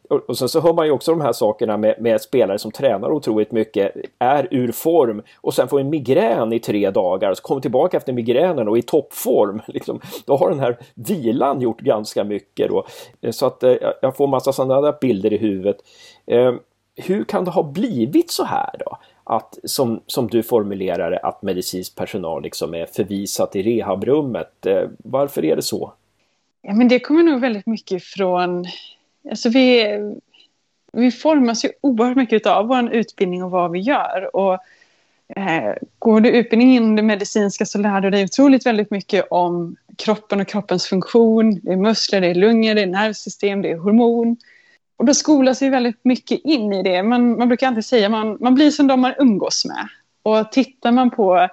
Och 0.09 0.37
sen 0.37 0.49
så 0.49 0.61
hör 0.61 0.73
man 0.73 0.85
ju 0.85 0.91
också 0.91 1.11
de 1.11 1.21
här 1.21 1.33
sakerna 1.33 1.77
med, 1.77 1.95
med, 1.99 2.21
spelare 2.21 2.59
som 2.59 2.71
tränar 2.71 3.11
otroligt 3.11 3.51
mycket, 3.51 3.91
är 4.19 4.47
ur 4.51 4.71
form 4.71 5.21
och 5.41 5.53
sen 5.53 5.67
får 5.67 5.79
en 5.79 5.89
migrän 5.89 6.53
i 6.53 6.59
tre 6.59 6.91
dagar, 6.91 7.31
och 7.31 7.37
så 7.37 7.43
kommer 7.43 7.61
tillbaka 7.61 7.97
efter 7.97 8.13
migränen 8.13 8.67
och 8.67 8.77
i 8.77 8.81
toppform. 8.81 9.61
Liksom, 9.67 9.99
då 10.25 10.37
har 10.37 10.49
den 10.49 10.59
här 10.59 10.77
vilan 10.93 11.61
gjort 11.61 11.81
ganska 11.81 12.23
mycket. 12.23 12.69
Då. 12.69 12.85
Eh, 13.21 13.31
så 13.31 13.45
att 13.45 13.63
eh, 13.63 13.75
jag 14.01 14.17
får 14.17 14.27
massa 14.27 14.53
sådana 14.53 14.81
där 14.81 14.95
bilder 15.01 15.33
i 15.33 15.37
huvudet. 15.37 15.77
Eh, 16.25 16.53
hur 16.95 17.23
kan 17.23 17.45
det 17.45 17.51
ha 17.51 17.63
blivit 17.63 18.31
så 18.31 18.43
här 18.43 18.75
då? 18.79 18.97
att, 19.25 19.59
som, 19.63 20.01
som 20.05 20.27
du 20.27 20.43
formulerar 20.43 21.11
det, 21.11 21.19
att 21.19 21.41
medicinsk 21.41 21.95
personal 21.95 22.43
liksom 22.43 22.73
är 22.73 22.85
förvisat 22.85 23.55
i 23.55 23.63
rehabrummet. 23.63 24.65
Eh, 24.65 24.83
varför 24.97 25.45
är 25.45 25.55
det 25.55 25.61
så? 25.61 25.93
Ja, 26.61 26.73
men 26.73 26.87
det 26.87 26.99
kommer 26.99 27.23
nog 27.23 27.41
väldigt 27.41 27.65
mycket 27.65 28.03
från... 28.03 28.65
Alltså 29.29 29.49
vi, 29.49 29.97
vi 30.93 31.11
formas 31.11 31.65
ju 31.65 31.69
oerhört 31.81 32.17
mycket 32.17 32.45
av 32.45 32.67
vår 32.67 32.93
utbildning 32.93 33.43
och 33.43 33.51
vad 33.51 33.71
vi 33.71 33.79
gör. 33.79 34.35
Och, 34.35 34.53
eh, 35.35 35.73
går 35.99 36.21
du 36.21 36.29
utbildning 36.29 36.75
inom 36.75 36.95
det 36.95 37.01
medicinska 37.01 37.65
så 37.65 37.77
lär 37.77 38.01
du 38.01 38.09
dig 38.09 38.23
otroligt 38.23 38.65
väldigt 38.65 38.91
mycket 38.91 39.27
om 39.29 39.75
kroppen 39.97 40.41
och 40.41 40.47
kroppens 40.47 40.87
funktion. 40.87 41.59
Det 41.63 41.71
är 41.71 41.77
muskler, 41.77 42.21
det 42.21 42.27
är 42.27 42.35
lungor, 42.35 42.75
det 42.75 42.81
är 42.81 42.87
nervsystem, 42.87 43.61
det 43.61 43.71
är 43.71 43.77
hormon. 43.77 44.37
Och 44.97 45.05
då 45.05 45.13
skolas 45.13 45.61
vi 45.61 45.69
väldigt 45.69 46.05
mycket 46.05 46.39
in 46.43 46.73
i 46.73 46.83
det. 46.83 47.03
Man, 47.03 47.37
man 47.37 47.47
brukar 47.47 47.67
alltid 47.67 47.85
säga 47.85 48.09
man, 48.09 48.37
man 48.39 48.55
blir 48.55 48.71
som 48.71 48.87
de 48.87 49.01
man 49.01 49.13
umgås 49.19 49.65
med. 49.65 49.87
Och 50.23 50.51
tittar 50.51 50.91
man 50.91 51.11
på 51.11 51.47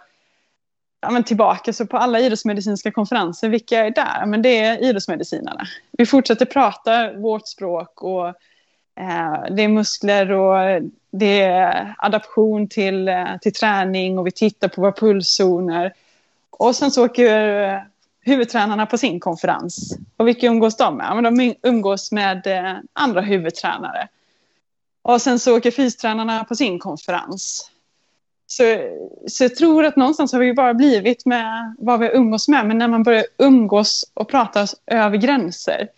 ja, 1.02 1.10
men 1.10 1.24
tillbaka 1.24 1.72
så 1.72 1.86
på 1.86 1.96
alla 1.96 2.20
idrottsmedicinska 2.20 2.90
konferenser, 2.90 3.48
vilka 3.48 3.86
är 3.86 3.90
där? 3.90 4.26
Men 4.26 4.42
det 4.42 4.58
är 4.58 4.84
idrottsmedicinarna. 4.84 5.66
Vi 5.90 6.06
fortsätter 6.06 6.46
prata 6.46 7.12
vårt 7.12 7.48
språk 7.48 8.02
och 8.02 8.26
eh, 8.26 9.44
det 9.50 9.62
är 9.62 9.68
muskler 9.68 10.30
och 10.30 10.82
det 11.10 11.42
är 11.42 11.94
adaption 11.98 12.68
till, 12.68 13.08
eh, 13.08 13.36
till 13.40 13.52
träning 13.52 14.18
och 14.18 14.26
vi 14.26 14.30
tittar 14.30 14.68
på 14.68 14.80
våra 14.80 14.92
pulszoner. 14.92 15.92
Och 16.50 16.76
sen 16.76 16.90
så 16.90 17.04
åker 17.04 17.68
eh, 17.68 17.80
huvudtränarna 18.20 18.86
på 18.86 18.98
sin 18.98 19.20
konferens. 19.20 19.96
Och 20.16 20.28
vilka 20.28 20.46
umgås 20.46 20.76
de 20.76 20.96
med? 20.96 21.06
Ja, 21.10 21.30
de 21.30 21.54
umgås 21.62 22.12
med 22.12 22.46
eh, 22.46 22.76
andra 22.92 23.20
huvudtränare. 23.20 24.08
Och 25.02 25.22
sen 25.22 25.38
så 25.38 25.56
åker 25.56 25.70
fystränarna 25.70 26.44
på 26.44 26.54
sin 26.54 26.78
konferens. 26.78 27.71
Så, 28.52 28.62
så 29.26 29.44
jag 29.44 29.56
tror 29.56 29.84
att 29.84 29.96
någonstans 29.96 30.32
har 30.32 30.40
vi 30.40 30.54
bara 30.54 30.74
blivit 30.74 31.26
med 31.26 31.74
vad 31.78 32.00
vi 32.00 32.10
umgås 32.14 32.48
med. 32.48 32.66
Men 32.66 32.78
när 32.78 32.88
man 32.88 33.02
börjar 33.02 33.24
umgås 33.38 34.10
och 34.14 34.28
prata 34.28 34.66
över 34.86 35.16
gränser. 35.16 35.88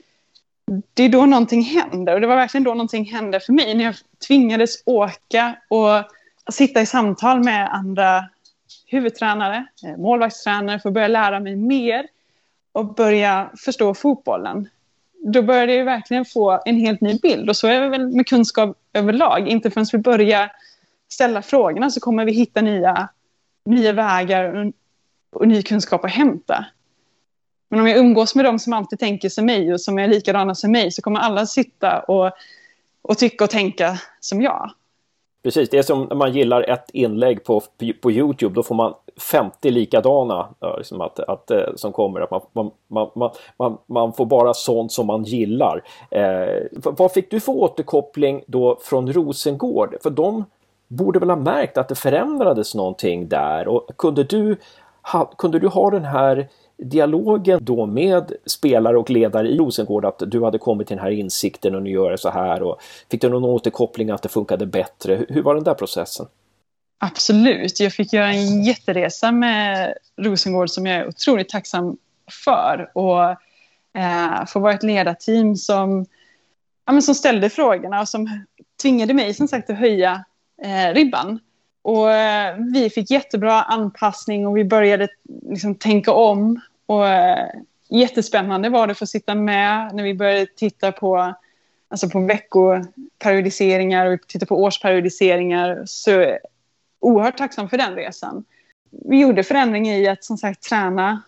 Det 0.95 1.03
är 1.03 1.09
då 1.09 1.27
någonting 1.27 1.63
händer. 1.63 2.15
Och 2.15 2.21
det 2.21 2.27
var 2.27 2.37
verkligen 2.37 2.65
då 2.65 2.71
någonting 2.71 3.05
hände 3.05 3.41
för 3.41 3.53
mig. 3.53 3.75
När 3.75 3.85
jag 3.85 3.95
tvingades 4.27 4.83
åka 4.87 5.57
och 5.69 6.05
sitta 6.53 6.81
i 6.81 6.87
samtal 6.87 7.45
med 7.45 7.75
andra 7.75 8.25
huvudtränare, 8.87 9.67
eh, 9.87 9.97
målvaktstränare 9.97 10.81
för 10.81 10.89
att 10.89 10.95
börja 10.95 11.09
lära 11.09 11.41
mig 11.41 11.57
mer 11.57 12.07
och 12.73 12.95
börja 12.95 13.51
förstå 13.65 13.95
fotbollen. 13.95 14.69
Då 15.13 15.43
började 15.43 15.75
jag 15.75 15.85
verkligen 15.85 16.25
få 16.25 16.63
en 16.65 16.77
helt 16.77 17.01
ny 17.01 17.19
bild 17.23 17.49
och 17.49 17.57
så 17.57 17.69
är 17.69 17.81
det 17.81 17.89
väl 17.89 18.09
med 18.09 18.27
kunskap 18.27 18.77
överlag. 18.93 19.49
Inte 19.49 19.71
förrän 19.71 19.87
vi 19.93 19.99
börjar 19.99 20.53
ställa 21.15 21.43
frågorna 21.43 21.91
så 21.91 22.01
kommer 22.01 22.25
vi 22.25 22.33
hitta 22.33 22.61
nya, 22.61 23.09
nya 23.65 23.93
vägar 23.93 24.55
och, 24.55 24.73
och 25.41 25.49
ny 25.49 25.63
kunskap 25.63 26.05
att 26.05 26.11
hämta. 26.11 26.65
Men 27.69 27.81
om 27.81 27.87
jag 27.87 27.99
umgås 27.99 28.35
med 28.35 28.45
dem 28.45 28.59
som 28.59 28.73
alltid 28.73 28.99
tänker 28.99 29.29
som 29.29 29.47
mig 29.47 29.73
och 29.73 29.81
som 29.81 29.99
är 29.99 30.09
likadana 30.09 30.55
som 30.55 30.73
mig 30.73 30.91
så 30.91 31.03
kommer 31.03 31.21
alla 31.21 31.47
sitta 31.47 32.01
och, 32.01 32.31
och 33.03 33.19
tycka 33.19 33.45
och 33.45 33.51
tänka 33.51 33.99
som 34.21 34.43
jag. 34.43 34.71
Precis, 35.43 35.71
det 35.71 35.79
är 35.79 35.83
som 35.83 36.05
när 36.05 36.17
man 36.17 36.33
gillar 36.33 36.71
ett 36.71 36.91
inlägg 36.93 37.45
på, 37.45 37.63
på 38.03 38.11
Youtube, 38.11 38.55
då 38.55 38.63
får 38.63 38.75
man 38.75 38.95
50 39.21 39.71
likadana 39.71 40.49
liksom 40.79 41.01
att, 41.01 41.21
att, 41.21 41.51
eh, 41.51 41.75
som 41.77 41.93
kommer. 41.93 42.21
Att 42.21 42.55
man, 42.55 42.71
man, 42.89 43.11
man, 43.15 43.31
man, 43.59 43.79
man 43.87 44.13
får 44.13 44.27
bara 44.27 44.55
sånt 44.55 44.93
som 44.93 45.07
man 45.07 45.25
gillar. 45.25 45.83
Eh, 46.11 46.63
vad 46.73 47.13
fick 47.13 47.31
du 47.31 47.41
för 47.41 47.53
återkoppling 47.53 48.43
då 48.47 48.79
från 48.83 49.13
Rosengård? 49.13 49.97
För 50.03 50.11
de 50.11 50.45
borde 50.97 51.19
väl 51.19 51.31
ha 51.31 51.37
märkt 51.37 51.79
att 51.79 51.89
det 51.89 51.95
förändrades 51.95 52.75
någonting 52.75 53.29
där 53.29 53.69
och 53.69 53.91
kunde 53.99 54.25
du 54.25 54.57
ha, 55.03 55.25
kunde 55.25 55.59
du 55.59 55.69
ha 55.69 55.91
den 55.91 56.05
här 56.05 56.49
dialogen 56.77 57.59
då 57.63 57.87
med 57.87 58.33
spelare 58.47 58.99
och 58.99 59.11
ledare 59.11 59.49
i 59.49 59.59
Rosengård 59.59 60.05
att 60.05 60.23
du 60.27 60.45
hade 60.45 60.59
kommit 60.59 60.89
till 60.89 60.97
den 60.97 61.05
här 61.05 61.13
insikten 61.13 61.75
och 61.75 61.83
nu 61.83 61.91
gör 61.91 62.11
jag 62.11 62.21
så 62.21 62.31
här 62.31 62.63
och 62.63 62.81
fick 63.11 63.21
du 63.21 63.29
någon 63.29 63.45
återkoppling 63.45 64.11
att 64.11 64.23
det 64.23 64.29
funkade 64.29 64.67
bättre? 64.67 65.27
Hur 65.29 65.43
var 65.43 65.55
den 65.55 65.65
där 65.65 65.75
processen? 65.75 66.27
Absolut, 66.99 67.81
jag 67.81 67.93
fick 67.93 68.13
göra 68.13 68.33
en 68.33 68.65
jätteresa 68.65 69.33
med 69.33 69.95
Rosengård 70.17 70.71
som 70.71 70.87
jag 70.87 70.97
är 70.97 71.09
otroligt 71.09 71.49
tacksam 71.49 71.97
för 72.45 72.91
och 72.95 73.31
eh, 74.01 74.47
få 74.47 74.61
vara 74.61 74.73
ett 74.73 74.83
ledarteam 74.83 75.57
som, 75.57 76.07
ja, 76.87 76.93
men 76.93 77.03
som 77.03 77.15
ställde 77.15 77.51
frågorna 77.51 78.01
och 78.01 78.09
som 78.09 78.45
tvingade 78.83 79.15
mig 79.15 79.35
som 79.35 79.49
sagt 79.49 79.71
att 79.71 79.79
höja 79.79 80.25
eh, 80.63 80.95
ribban. 80.95 81.41
Och 81.83 82.13
eh, 82.13 82.57
vi 82.73 82.91
fick 82.91 83.11
jättebra 83.11 83.63
anpassning 83.63 84.47
och 84.47 84.57
vi 84.57 84.65
började 84.65 85.09
liksom, 85.49 85.75
tänka 85.75 86.13
om. 86.13 86.61
Och 86.87 87.09
eh, 87.09 87.49
jättespännande 87.89 88.69
var 88.69 88.87
det 88.87 88.91
att 88.91 88.99
få 88.99 89.07
sitta 89.07 89.35
med 89.35 89.95
när 89.95 90.03
vi 90.05 90.15
började 90.15 90.47
titta 90.47 90.93
på, 90.93 91.35
alltså 91.89 92.09
på 92.09 92.21
veckoperiodiseringar 92.21 94.07
och 94.07 94.21
titta 94.27 94.47
på 94.47 94.63
årsperiodiseringar. 94.63 95.83
Så 95.87 96.39
oerhört 97.01 97.39
tacksam 97.39 97.69
för 97.69 97.79
den 97.79 97.95
resan. 97.95 98.45
Vi 98.91 99.21
gjorde 99.21 99.43
förändringar 99.43 99.95
i 99.95 100.09
att 100.09 100.25
som 100.25 100.39
sagt 100.39 100.63
träna 100.63 101.23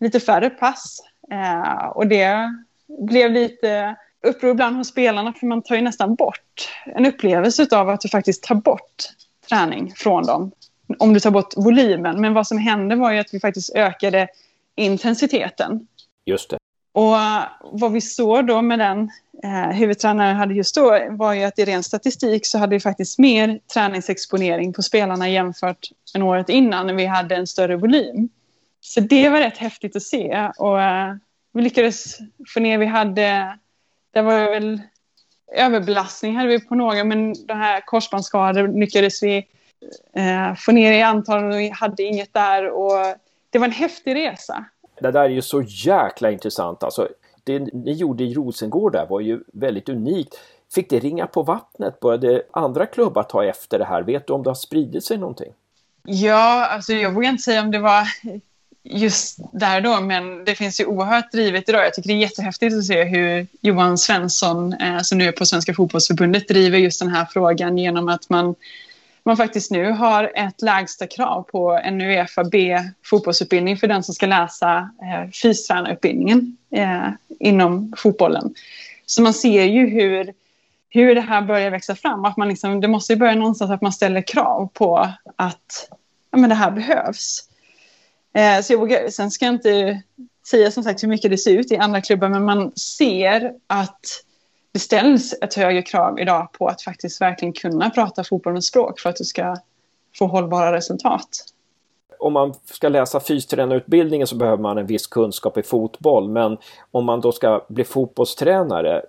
lite 0.00 0.20
färre 0.20 0.50
pass. 0.50 1.00
Eh, 1.30 1.86
och 1.86 2.06
det 2.06 2.54
blev 2.88 3.30
lite 3.30 3.96
uppror 4.22 4.50
ibland 4.50 4.76
hos 4.76 4.88
spelarna 4.88 5.32
för 5.32 5.46
man 5.46 5.62
tar 5.62 5.74
ju 5.74 5.80
nästan 5.80 6.14
bort 6.14 6.68
en 6.84 7.06
upplevelse 7.06 7.66
av 7.72 7.88
att 7.88 8.00
du 8.00 8.08
faktiskt 8.08 8.42
tar 8.42 8.54
bort 8.54 9.02
träning 9.48 9.92
från 9.96 10.26
dem. 10.26 10.52
Om 10.98 11.14
du 11.14 11.20
tar 11.20 11.30
bort 11.30 11.54
volymen. 11.56 12.20
Men 12.20 12.34
vad 12.34 12.46
som 12.46 12.58
hände 12.58 12.96
var 12.96 13.12
ju 13.12 13.18
att 13.18 13.34
vi 13.34 13.40
faktiskt 13.40 13.74
ökade 13.74 14.28
intensiteten. 14.76 15.86
Just 16.24 16.50
det. 16.50 16.58
Och 16.92 17.16
vad 17.60 17.92
vi 17.92 18.00
såg 18.00 18.46
då 18.46 18.62
med 18.62 18.78
den 18.78 19.10
eh, 19.44 19.70
huvudtränaren 19.76 20.36
hade 20.36 20.54
just 20.54 20.74
då 20.74 20.98
var 21.10 21.32
ju 21.32 21.44
att 21.44 21.58
i 21.58 21.64
ren 21.64 21.82
statistik 21.82 22.46
så 22.46 22.58
hade 22.58 22.76
vi 22.76 22.80
faktiskt 22.80 23.18
mer 23.18 23.60
träningsexponering 23.74 24.72
på 24.72 24.82
spelarna 24.82 25.28
jämfört 25.28 25.88
med 26.14 26.22
året 26.22 26.48
innan 26.48 26.86
när 26.86 26.94
vi 26.94 27.06
hade 27.06 27.36
en 27.36 27.46
större 27.46 27.76
volym. 27.76 28.28
Så 28.80 29.00
det 29.00 29.28
var 29.28 29.38
rätt 29.38 29.58
häftigt 29.58 29.96
att 29.96 30.02
se 30.02 30.50
och 30.56 30.82
eh, 30.82 31.14
vi 31.52 31.62
lyckades 31.62 32.18
få 32.54 32.60
ner, 32.60 32.78
vi 32.78 32.86
hade, 32.86 33.58
det 34.12 34.22
var 34.22 34.50
väl 34.50 34.80
överbelastning 35.52 36.36
hade 36.36 36.48
vi 36.48 36.60
på 36.60 36.74
några 36.74 37.04
men 37.04 37.34
de 37.46 37.52
här 37.52 37.80
korsbandsskador 37.80 38.68
lyckades 38.68 39.22
vi 39.22 39.36
eh, 40.16 40.54
få 40.56 40.72
ner 40.72 40.92
i 40.92 41.02
antal 41.02 41.44
och 41.44 41.58
vi 41.58 41.68
hade 41.68 42.02
inget 42.02 42.34
där 42.34 42.70
och 42.70 42.92
det 43.50 43.58
var 43.58 43.66
en 43.66 43.72
häftig 43.72 44.14
resa. 44.14 44.64
Det 45.00 45.10
där 45.10 45.24
är 45.24 45.28
ju 45.28 45.42
så 45.42 45.62
jäkla 45.62 46.30
intressant 46.30 46.82
alltså. 46.82 47.08
Det 47.44 47.58
ni 47.58 47.92
gjorde 47.92 48.24
i 48.24 48.34
Rosengård 48.34 48.92
där 48.92 49.06
var 49.06 49.20
ju 49.20 49.40
väldigt 49.52 49.88
unikt. 49.88 50.40
Fick 50.74 50.90
det 50.90 50.98
ringa 50.98 51.26
på 51.26 51.42
vattnet? 51.42 52.00
Började 52.00 52.42
andra 52.50 52.86
klubbar 52.86 53.22
ta 53.22 53.44
efter 53.44 53.78
det 53.78 53.84
här? 53.84 54.02
Vet 54.02 54.26
du 54.26 54.32
om 54.32 54.42
det 54.42 54.50
har 54.50 54.54
spridit 54.54 55.04
sig 55.04 55.18
någonting? 55.18 55.52
Ja, 56.04 56.66
alltså 56.66 56.92
jag 56.92 57.12
vågar 57.12 57.30
inte 57.30 57.42
säga 57.42 57.60
om 57.60 57.70
det 57.70 57.78
var 57.78 58.06
just 58.84 59.38
där 59.52 59.80
då, 59.80 60.00
men 60.00 60.44
det 60.44 60.54
finns 60.54 60.80
ju 60.80 60.84
oerhört 60.84 61.32
drivet 61.32 61.68
idag. 61.68 61.84
Jag 61.84 61.94
tycker 61.94 62.08
det 62.08 62.14
är 62.14 62.18
jättehäftigt 62.18 62.76
att 62.76 62.84
se 62.84 63.04
hur 63.04 63.46
Johan 63.60 63.98
Svensson, 63.98 64.72
eh, 64.72 65.00
som 65.00 65.18
nu 65.18 65.28
är 65.28 65.32
på 65.32 65.46
Svenska 65.46 65.74
fotbollsförbundet, 65.74 66.48
driver 66.48 66.78
just 66.78 67.00
den 67.00 67.08
här 67.08 67.26
frågan 67.32 67.78
genom 67.78 68.08
att 68.08 68.28
man, 68.28 68.54
man 69.22 69.36
faktiskt 69.36 69.70
nu 69.70 69.90
har 69.90 70.32
ett 70.34 70.62
lägsta 70.62 71.06
krav 71.06 71.42
på 71.42 71.72
en 71.84 72.00
Uefa 72.00 72.44
B 72.44 72.78
fotbollsutbildning 73.04 73.76
för 73.76 73.86
den 73.86 74.02
som 74.02 74.14
ska 74.14 74.26
läsa 74.26 74.78
eh, 74.78 75.30
fystränarutbildningen 75.30 76.56
eh, 76.70 77.08
inom 77.40 77.92
fotbollen. 77.96 78.54
Så 79.06 79.22
man 79.22 79.34
ser 79.34 79.64
ju 79.64 79.86
hur, 79.86 80.32
hur 80.90 81.14
det 81.14 81.20
här 81.20 81.42
börjar 81.42 81.70
växa 81.70 81.94
fram. 81.94 82.24
Att 82.24 82.36
man 82.36 82.48
liksom, 82.48 82.80
det 82.80 82.88
måste 82.88 83.12
ju 83.12 83.18
börja 83.18 83.34
någonstans 83.34 83.70
att 83.70 83.82
man 83.82 83.92
ställer 83.92 84.22
krav 84.22 84.68
på 84.72 85.08
att 85.36 85.88
ja, 86.30 86.38
men 86.38 86.50
det 86.50 86.56
här 86.56 86.70
behövs. 86.70 87.48
Eh, 88.34 88.60
så 88.62 88.72
jag 88.72 88.78
vågar, 88.78 89.10
sen 89.10 89.30
ska 89.30 89.44
jag 89.44 89.54
inte 89.54 90.02
säga 90.46 90.70
som 90.70 90.82
sagt 90.82 91.02
hur 91.02 91.08
mycket 91.08 91.30
det 91.30 91.38
ser 91.38 91.58
ut 91.58 91.72
i 91.72 91.76
andra 91.76 92.00
klubbar, 92.00 92.28
men 92.28 92.44
man 92.44 92.72
ser 92.76 93.52
att 93.66 94.00
det 94.72 94.78
ställs 94.78 95.34
ett 95.42 95.54
högre 95.54 95.82
krav 95.82 96.20
idag 96.20 96.52
på 96.52 96.66
att 96.66 96.82
faktiskt 96.82 97.20
verkligen 97.20 97.52
kunna 97.52 97.90
prata 97.90 98.24
fotbollens 98.24 98.66
språk 98.66 99.00
för 99.00 99.10
att 99.10 99.16
du 99.16 99.24
ska 99.24 99.56
få 100.18 100.26
hållbara 100.26 100.72
resultat. 100.72 101.28
Om 102.18 102.32
man 102.32 102.54
ska 102.64 102.88
läsa 102.88 103.20
fystränarutbildningen 103.20 104.26
så 104.26 104.36
behöver 104.36 104.62
man 104.62 104.78
en 104.78 104.86
viss 104.86 105.06
kunskap 105.06 105.58
i 105.58 105.62
fotboll 105.62 106.28
men 106.28 106.56
om 106.90 107.04
man 107.04 107.20
då 107.20 107.32
ska 107.32 107.64
bli 107.68 107.84
fotbollstränare 107.84 109.02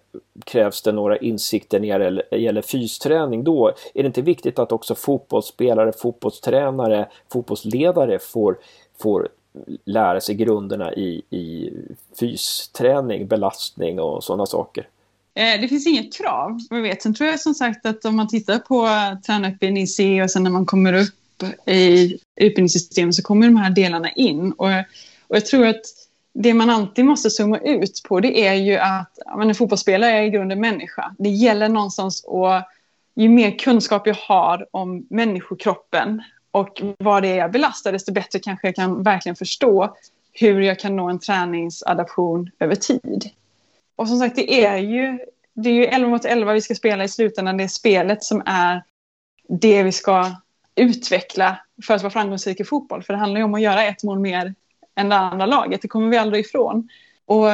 krävs 0.45 0.81
det 0.81 0.91
några 0.91 1.17
insikter 1.17 1.79
när 1.79 1.99
det 1.99 2.37
gäller 2.37 2.61
fysträning 2.61 3.43
då 3.43 3.67
är 3.93 4.03
det 4.03 4.07
inte 4.07 4.21
viktigt 4.21 4.59
att 4.59 4.71
också 4.71 4.95
fotbollsspelare, 4.95 5.91
fotbollstränare, 5.93 7.09
fotbollsledare 7.33 8.19
får 8.19 8.57
får 9.03 9.27
lära 9.85 10.21
sig 10.21 10.35
grunderna 10.35 10.93
i, 10.93 11.21
i 11.29 11.73
fysträning, 12.19 13.27
belastning 13.27 13.99
och 13.99 14.23
sådana 14.23 14.45
saker. 14.45 14.87
Eh, 15.35 15.61
det 15.61 15.67
finns 15.67 15.87
inget 15.87 16.17
krav, 16.17 16.59
vad 16.69 16.79
jag 16.79 16.83
vet. 16.83 17.01
Sen 17.01 17.13
tror 17.13 17.29
jag 17.29 17.39
som 17.39 17.53
sagt 17.53 17.85
att 17.85 18.05
om 18.05 18.15
man 18.15 18.27
tittar 18.27 18.59
på 18.59 18.87
tränarutbildning 19.25 19.87
C 19.87 20.23
och 20.23 20.31
sen 20.31 20.43
när 20.43 20.51
man 20.51 20.65
kommer 20.65 20.93
upp 20.93 21.43
i 21.67 22.17
utbildningssystemet 22.35 23.15
så 23.15 23.23
kommer 23.23 23.47
de 23.47 23.55
här 23.55 23.69
delarna 23.69 24.11
in. 24.11 24.51
Och, 24.51 24.67
och 25.27 25.35
jag 25.35 25.45
tror 25.45 25.67
att 25.67 25.81
det 26.33 26.53
man 26.53 26.69
alltid 26.69 27.05
måste 27.05 27.29
zooma 27.29 27.57
ut 27.57 28.01
på 28.07 28.19
det 28.19 28.47
är 28.47 28.53
ju 28.53 28.77
att 28.77 29.19
men 29.37 29.49
en 29.49 29.55
fotbollsspelare 29.55 30.11
är 30.11 30.21
i 30.21 30.29
grunden 30.29 30.59
människa. 30.59 31.15
Det 31.19 31.29
gäller 31.29 31.69
någonstans 31.69 32.25
att 32.25 32.67
ju 33.15 33.29
mer 33.29 33.59
kunskap 33.59 34.07
jag 34.07 34.15
har 34.15 34.67
om 34.71 35.07
människokroppen 35.09 36.21
och 36.53 36.81
vad 36.99 37.23
det 37.23 37.27
är 37.27 37.37
jag 37.37 37.51
belastar, 37.51 37.91
desto 37.91 38.11
bättre 38.11 38.39
kanske 38.39 38.67
jag 38.67 38.75
kan 38.75 39.03
verkligen 39.03 39.35
förstå 39.35 39.95
hur 40.31 40.61
jag 40.61 40.79
kan 40.79 40.95
nå 40.95 41.09
en 41.09 41.19
träningsadaption 41.19 42.51
över 42.59 42.75
tid. 42.75 43.29
Och 43.95 44.07
som 44.07 44.19
sagt, 44.19 44.35
det 44.35 44.65
är 44.65 44.77
ju, 44.77 45.19
det 45.53 45.69
är 45.69 45.73
ju 45.73 45.85
11 45.85 46.09
mot 46.09 46.25
11 46.25 46.53
vi 46.53 46.61
ska 46.61 46.75
spela 46.75 47.03
i 47.03 47.07
slutändan. 47.07 47.57
Det 47.57 47.63
är 47.63 47.67
spelet 47.67 48.23
som 48.23 48.43
är 48.45 48.83
det 49.49 49.83
vi 49.83 49.91
ska 49.91 50.31
utveckla 50.75 51.57
för 51.85 51.93
att 51.93 52.01
vara 52.01 52.11
framgångsrik 52.11 52.59
i 52.59 52.63
fotboll. 52.63 53.03
För 53.03 53.13
det 53.13 53.19
handlar 53.19 53.39
ju 53.39 53.43
om 53.43 53.53
att 53.53 53.61
göra 53.61 53.83
ett 53.83 54.03
mål 54.03 54.19
mer 54.19 54.53
än 54.95 55.09
det 55.09 55.15
andra 55.15 55.45
laget. 55.45 55.81
Det 55.81 55.87
kommer 55.87 56.09
vi 56.09 56.17
aldrig 56.17 56.45
ifrån. 56.45 56.89
Och 57.25 57.47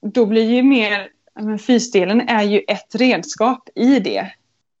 då 0.00 0.26
blir 0.26 0.50
ju 0.50 0.62
mer, 0.62 1.08
men 1.34 1.58
fysdelen 1.58 2.28
är 2.28 2.42
ju 2.42 2.60
ett 2.68 2.94
redskap 2.94 3.68
i 3.74 4.00
det. 4.00 4.32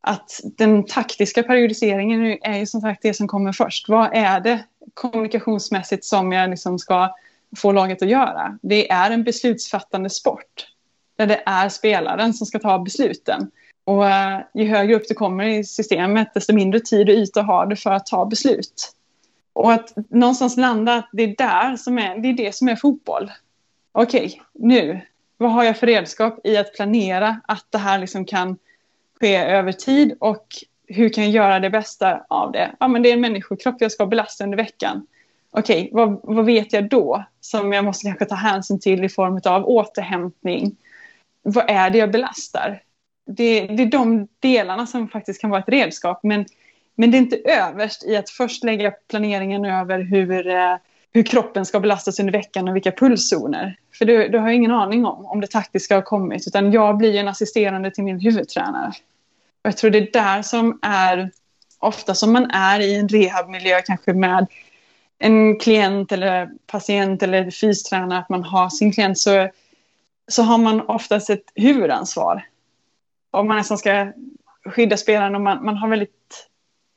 Att 0.04 0.40
den 0.44 0.86
taktiska 0.86 1.42
periodiseringen 1.42 2.38
är 2.42 2.58
ju 2.58 2.66
som 2.66 2.80
sagt 2.80 3.02
det 3.02 3.14
som 3.14 3.28
kommer 3.28 3.52
först. 3.52 3.88
Vad 3.88 4.10
är 4.14 4.40
det 4.40 4.64
kommunikationsmässigt 4.94 6.04
som 6.04 6.32
jag 6.32 6.50
liksom 6.50 6.78
ska 6.78 7.14
få 7.56 7.72
laget 7.72 8.02
att 8.02 8.08
göra? 8.08 8.58
Det 8.62 8.90
är 8.90 9.10
en 9.10 9.24
beslutsfattande 9.24 10.10
sport. 10.10 10.66
Där 11.16 11.26
det 11.26 11.42
är 11.46 11.68
spelaren 11.68 12.34
som 12.34 12.46
ska 12.46 12.58
ta 12.58 12.78
besluten. 12.78 13.50
Och 13.84 14.10
eh, 14.10 14.40
ju 14.54 14.68
högre 14.68 14.94
upp 14.94 15.08
du 15.08 15.14
kommer 15.14 15.44
i 15.44 15.64
systemet, 15.64 16.34
desto 16.34 16.54
mindre 16.54 16.80
tid 16.80 17.08
och 17.08 17.14
yta 17.14 17.42
har 17.42 17.66
du 17.66 17.76
för 17.76 17.90
att 17.90 18.06
ta 18.06 18.26
beslut. 18.26 18.92
Och 19.52 19.72
att 19.72 20.10
någonstans 20.10 20.56
landa 20.56 20.94
att 20.94 21.08
det 21.12 21.22
är 21.22 21.34
där 21.36 21.76
som 21.76 21.98
är, 21.98 22.18
det 22.18 22.28
är 22.28 22.32
det 22.32 22.54
som 22.54 22.68
är 22.68 22.76
fotboll. 22.76 23.30
Okej, 23.92 24.26
okay, 24.26 24.40
nu, 24.54 25.00
vad 25.36 25.52
har 25.52 25.64
jag 25.64 25.76
för 25.76 25.86
redskap 25.86 26.46
i 26.46 26.56
att 26.56 26.74
planera 26.74 27.40
att 27.48 27.66
det 27.70 27.78
här 27.78 27.98
liksom 27.98 28.24
kan 28.24 28.58
ske 29.22 29.36
över 29.36 29.72
tid 29.72 30.16
och 30.20 30.46
hur 30.86 31.08
kan 31.08 31.24
jag 31.24 31.32
göra 31.32 31.60
det 31.60 31.70
bästa 31.70 32.24
av 32.28 32.52
det? 32.52 32.70
Ja, 32.80 32.88
men 32.88 33.02
det 33.02 33.08
är 33.08 33.12
en 33.12 33.20
människokropp 33.20 33.76
jag 33.78 33.92
ska 33.92 34.06
belasta 34.06 34.44
under 34.44 34.56
veckan. 34.56 35.06
Okej, 35.50 35.80
okay, 35.82 35.90
vad, 35.92 36.20
vad 36.22 36.44
vet 36.44 36.72
jag 36.72 36.88
då 36.88 37.24
som 37.40 37.72
jag 37.72 37.84
måste 37.84 38.06
kanske 38.06 38.24
ta 38.24 38.34
hänsyn 38.34 38.80
till 38.80 39.04
i 39.04 39.08
form 39.08 39.40
av 39.44 39.66
återhämtning? 39.66 40.76
Vad 41.42 41.70
är 41.70 41.90
det 41.90 41.98
jag 41.98 42.10
belastar? 42.10 42.82
Det, 43.26 43.66
det 43.66 43.82
är 43.82 43.86
de 43.86 44.28
delarna 44.40 44.86
som 44.86 45.08
faktiskt 45.08 45.40
kan 45.40 45.50
vara 45.50 45.60
ett 45.60 45.68
redskap. 45.68 46.20
Men 46.22 46.44
men 46.94 47.10
det 47.10 47.16
är 47.16 47.18
inte 47.18 47.36
överst 47.36 48.04
i 48.04 48.16
att 48.16 48.30
först 48.30 48.64
lägga 48.64 48.90
planeringen 48.90 49.64
över 49.64 49.98
hur, 49.98 50.48
eh, 50.48 50.76
hur 51.12 51.22
kroppen 51.22 51.66
ska 51.66 51.80
belastas 51.80 52.20
under 52.20 52.32
veckan 52.32 52.68
och 52.68 52.76
vilka 52.76 52.92
pulszoner. 52.92 53.76
För 53.98 54.04
det, 54.04 54.28
det 54.28 54.38
har 54.38 54.48
jag 54.48 54.56
ingen 54.56 54.70
aning 54.70 55.04
om, 55.04 55.26
om 55.26 55.40
det 55.40 55.46
taktiska 55.46 55.94
har 55.94 56.02
kommit. 56.02 56.46
Utan 56.46 56.72
jag 56.72 56.96
blir 56.96 57.14
en 57.14 57.28
assisterande 57.28 57.90
till 57.90 58.04
min 58.04 58.20
huvudtränare. 58.20 58.92
Och 59.62 59.68
jag 59.68 59.76
tror 59.76 59.90
det 59.90 59.98
är 59.98 60.12
där 60.12 60.42
som 60.42 60.78
är, 60.82 61.30
ofta 61.78 62.14
som 62.14 62.32
man 62.32 62.50
är 62.50 62.80
i 62.80 62.94
en 62.94 63.08
rehabmiljö 63.08 63.82
kanske 63.82 64.12
med 64.12 64.46
en 65.18 65.58
klient 65.58 66.12
eller 66.12 66.50
patient 66.66 67.22
eller 67.22 67.50
fystränare, 67.50 68.18
att 68.18 68.28
man 68.28 68.42
har 68.42 68.68
sin 68.68 68.92
klient, 68.92 69.18
så, 69.18 69.50
så 70.28 70.42
har 70.42 70.58
man 70.58 70.80
oftast 70.80 71.30
ett 71.30 71.52
huvudansvar. 71.54 72.46
Om 73.30 73.48
man 73.48 73.56
nästan 73.56 73.78
ska 73.78 74.12
skydda 74.64 74.96
spelaren 74.96 75.34
och 75.34 75.40
man, 75.40 75.64
man 75.64 75.76
har 75.76 75.88
väldigt 75.88 76.48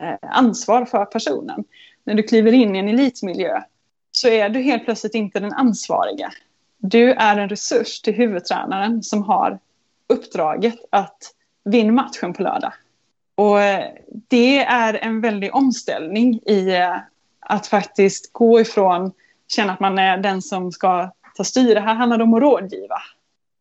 Eh, 0.01 0.17
ansvar 0.21 0.85
för 0.85 1.05
personen. 1.05 1.63
När 2.03 2.13
du 2.15 2.23
kliver 2.23 2.51
in 2.51 2.75
i 2.75 2.79
en 2.79 2.87
elitmiljö 2.87 3.61
så 4.11 4.27
är 4.27 4.49
du 4.49 4.61
helt 4.61 4.85
plötsligt 4.85 5.15
inte 5.15 5.39
den 5.39 5.53
ansvariga. 5.53 6.31
Du 6.77 7.11
är 7.11 7.37
en 7.37 7.49
resurs 7.49 8.01
till 8.01 8.13
huvudtränaren 8.13 9.03
som 9.03 9.23
har 9.23 9.59
uppdraget 10.07 10.79
att 10.89 11.17
vinn 11.65 11.95
matchen 11.95 12.33
på 12.33 12.43
lördag. 12.43 12.73
Och 13.35 13.61
eh, 13.61 13.85
det 14.27 14.59
är 14.59 14.93
en 14.93 15.21
väldig 15.21 15.55
omställning 15.55 16.39
i 16.45 16.75
eh, 16.75 16.97
att 17.39 17.67
faktiskt 17.67 18.33
gå 18.33 18.59
ifrån 18.59 19.11
känna 19.47 19.73
att 19.73 19.79
man 19.79 19.99
är 19.99 20.17
den 20.17 20.41
som 20.41 20.71
ska 20.71 21.11
ta 21.35 21.43
styre. 21.43 21.79
Här 21.79 21.95
handlar 21.95 22.17
det 22.17 22.23
om 22.23 22.33
att 22.33 22.41
rådgiva. 22.41 23.01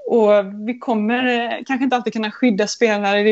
Och 0.06 0.30
vi 0.68 0.78
kommer 0.78 1.26
eh, 1.26 1.64
kanske 1.66 1.84
inte 1.84 1.96
alltid 1.96 2.12
kunna 2.12 2.30
skydda 2.30 2.66
spelare 2.66 3.22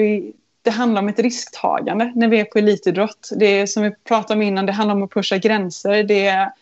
det 0.62 0.70
handlar 0.70 1.02
om 1.02 1.08
ett 1.08 1.18
risktagande 1.18 2.12
när 2.14 2.28
vi 2.28 2.40
är 2.40 2.44
på 2.44 2.58
elitidrott. 2.58 3.30
Det 3.36 3.46
är 3.46 3.66
som 3.66 3.82
vi 3.82 3.90
pratade 4.04 4.34
om 4.34 4.42
innan, 4.42 4.66
det 4.66 4.72
handlar 4.72 4.94
om 4.94 5.02
att 5.02 5.10
pusha 5.10 5.36
gränser. 5.36 6.02
Det 6.02 6.26
är, 6.26 6.52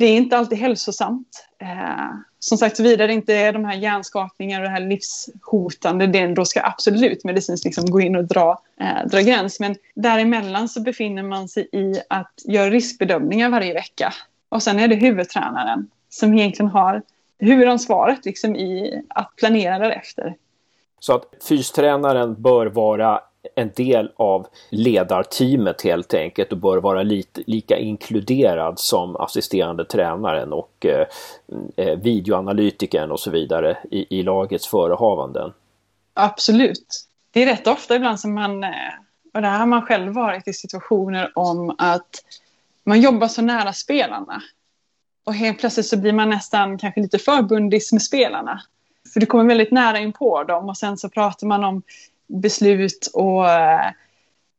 det 0.00 0.06
är 0.06 0.16
inte 0.16 0.38
alltid 0.38 0.58
hälsosamt. 0.58 1.46
Eh, 1.58 2.10
som 2.38 2.58
sagt, 2.58 2.76
såvida 2.76 3.06
det 3.06 3.12
inte 3.12 3.34
är 3.34 3.52
de 3.52 3.64
här 3.64 3.76
hjärnskakningarna 3.76 4.64
och 4.64 4.68
det 4.68 4.72
här 4.72 4.88
livshotande, 4.88 6.06
det, 6.06 6.26
då 6.26 6.44
ska 6.44 6.60
absolut 6.62 7.24
medicinskt 7.24 7.64
liksom 7.64 7.90
gå 7.90 8.00
in 8.00 8.16
och 8.16 8.24
dra, 8.24 8.62
eh, 8.80 9.08
dra 9.10 9.20
gräns. 9.20 9.60
Men 9.60 9.76
däremellan 9.94 10.68
så 10.68 10.80
befinner 10.80 11.22
man 11.22 11.48
sig 11.48 11.68
i 11.72 12.00
att 12.08 12.32
göra 12.44 12.70
riskbedömningar 12.70 13.50
varje 13.50 13.74
vecka. 13.74 14.12
Och 14.48 14.62
sen 14.62 14.78
är 14.78 14.88
det 14.88 14.96
huvudtränaren 14.96 15.90
som 16.08 16.34
egentligen 16.34 16.70
har 16.70 17.02
huvudansvaret 17.38 18.24
liksom 18.24 18.56
i 18.56 19.02
att 19.08 19.36
planera 19.36 19.78
därefter. 19.78 20.36
Så 21.00 21.14
att 21.14 21.24
fystränaren 21.48 22.42
bör 22.42 22.66
vara 22.66 23.20
en 23.54 23.70
del 23.76 24.12
av 24.16 24.46
ledarteamet 24.70 25.82
helt 25.82 26.14
enkelt 26.14 26.52
och 26.52 26.58
bör 26.58 26.76
vara 26.76 27.02
lite, 27.02 27.42
lika 27.46 27.78
inkluderad 27.78 28.78
som 28.78 29.16
assisterande 29.16 29.84
tränaren 29.84 30.52
och 30.52 30.86
eh, 30.86 31.06
eh, 31.76 31.98
videoanalytikern 31.98 33.10
och 33.10 33.20
så 33.20 33.30
vidare 33.30 33.78
i, 33.90 34.18
i 34.18 34.22
lagets 34.22 34.66
förehavanden. 34.68 35.52
Absolut. 36.14 37.06
Det 37.30 37.42
är 37.42 37.46
rätt 37.46 37.66
ofta 37.66 37.96
ibland 37.96 38.20
som 38.20 38.34
man, 38.34 38.64
eh, 38.64 38.70
och 39.34 39.42
det 39.42 39.48
här 39.48 39.58
har 39.58 39.66
man 39.66 39.82
själv 39.82 40.12
varit 40.12 40.48
i 40.48 40.52
situationer 40.52 41.32
om 41.34 41.74
att 41.78 42.24
man 42.84 43.00
jobbar 43.00 43.28
så 43.28 43.42
nära 43.42 43.72
spelarna. 43.72 44.42
Och 45.24 45.34
helt 45.34 45.58
plötsligt 45.58 45.86
så 45.86 45.96
blir 45.96 46.12
man 46.12 46.30
nästan 46.30 46.78
kanske 46.78 47.00
lite 47.00 47.18
förbundis 47.18 47.92
med 47.92 48.02
spelarna. 48.02 48.62
För 49.12 49.20
du 49.20 49.26
kommer 49.26 49.44
väldigt 49.44 49.72
nära 49.72 49.98
in 49.98 50.12
på 50.12 50.44
dem 50.44 50.68
och 50.68 50.76
sen 50.76 50.96
så 50.96 51.08
pratar 51.08 51.46
man 51.46 51.64
om 51.64 51.82
beslut 52.30 53.10
och 53.14 53.50
eh, 53.50 53.90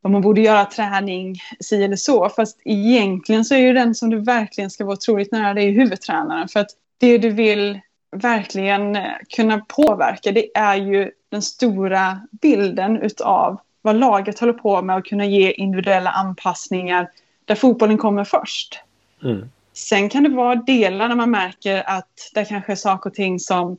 vad 0.01 0.11
man 0.11 0.21
borde 0.21 0.41
göra 0.41 0.65
träning, 0.65 1.35
si 1.59 1.83
eller 1.83 1.95
så. 1.95 2.29
Fast 2.29 2.61
egentligen 2.65 3.45
så 3.45 3.55
är 3.55 3.59
ju 3.59 3.73
den 3.73 3.95
som 3.95 4.09
du 4.09 4.19
verkligen 4.19 4.69
ska 4.69 4.85
vara 4.85 4.93
otroligt 4.93 5.31
nära, 5.31 5.53
det 5.53 5.61
är 5.61 5.71
huvudtränaren. 5.71 6.47
För 6.47 6.59
att 6.59 6.69
det 6.97 7.17
du 7.17 7.29
vill 7.29 7.79
verkligen 8.15 8.95
eh, 8.95 9.11
kunna 9.35 9.57
påverka, 9.57 10.31
det 10.31 10.57
är 10.57 10.75
ju 10.75 11.11
den 11.29 11.41
stora 11.41 12.21
bilden 12.41 13.01
utav 13.01 13.59
vad 13.81 13.95
laget 13.95 14.39
håller 14.39 14.53
på 14.53 14.81
med 14.81 14.97
och 14.97 15.05
kunna 15.05 15.25
ge 15.25 15.51
individuella 15.51 16.09
anpassningar 16.09 17.09
där 17.45 17.55
fotbollen 17.55 17.97
kommer 17.97 18.23
först. 18.23 18.79
Mm. 19.23 19.49
Sen 19.73 20.09
kan 20.09 20.23
det 20.23 20.29
vara 20.29 20.55
delar 20.55 21.07
när 21.07 21.15
man 21.15 21.31
märker 21.31 21.83
att 21.89 22.31
det 22.33 22.45
kanske 22.45 22.71
är 22.71 22.75
saker 22.75 23.09
och 23.09 23.13
ting 23.13 23.39
som 23.39 23.77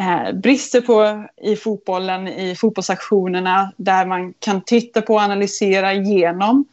eh, 0.00 0.32
brister 0.32 0.80
på 0.80 1.24
i 1.42 1.56
fotbollen, 1.56 2.28
i 2.28 2.56
fotbollsaktionerna 2.56 3.72
där 3.76 4.06
man 4.06 4.34
kan 4.38 4.64
titta 4.64 5.02
på 5.02 5.14
och 5.14 5.20
analysera 5.20 5.92
igenom. 5.94 6.64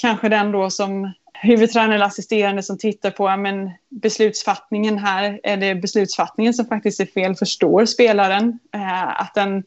Kanske 0.00 0.28
den 0.28 0.52
då 0.52 0.70
som 0.70 1.12
huvudtränare 1.42 1.94
eller 1.94 2.06
assisterande 2.06 2.62
som 2.62 2.78
tittar 2.78 3.10
på 3.10 3.36
men 3.36 3.70
beslutsfattningen 3.88 4.98
här. 4.98 5.40
Är 5.42 5.56
det 5.56 5.74
beslutsfattningen 5.74 6.54
som 6.54 6.66
faktiskt 6.66 7.00
är 7.00 7.06
fel? 7.06 7.34
Förstår 7.34 7.84
spelaren 7.84 8.58
eh, 8.74 9.20
att 9.20 9.34
den 9.34 9.64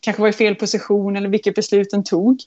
kanske 0.00 0.22
var 0.22 0.28
i 0.28 0.32
fel 0.32 0.54
position 0.54 1.16
eller 1.16 1.28
vilket 1.28 1.54
beslut 1.54 1.90
den 1.90 2.04
tog? 2.04 2.38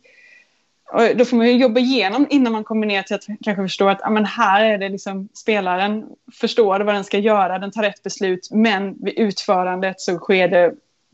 Och 0.93 1.17
då 1.17 1.25
får 1.25 1.37
man 1.37 1.57
jobba 1.57 1.79
igenom 1.79 2.27
innan 2.29 2.53
man 2.53 2.63
kommer 2.63 2.87
ner 2.87 3.03
till 3.03 3.15
att 3.15 3.25
kanske 3.25 3.63
förstå 3.63 3.89
att 3.89 4.11
men 4.11 4.25
här 4.25 4.63
är 4.63 4.77
det 4.77 4.89
liksom 4.89 5.29
spelaren 5.33 6.05
förstår 6.33 6.79
vad 6.79 6.95
den 6.95 7.03
ska 7.03 7.17
göra, 7.17 7.59
den 7.59 7.71
tar 7.71 7.83
rätt 7.83 8.03
beslut, 8.03 8.49
men 8.51 8.95
vid 9.03 9.19
utförandet 9.19 10.01
så 10.01 10.17
sker 10.17 10.47
det 10.47 10.65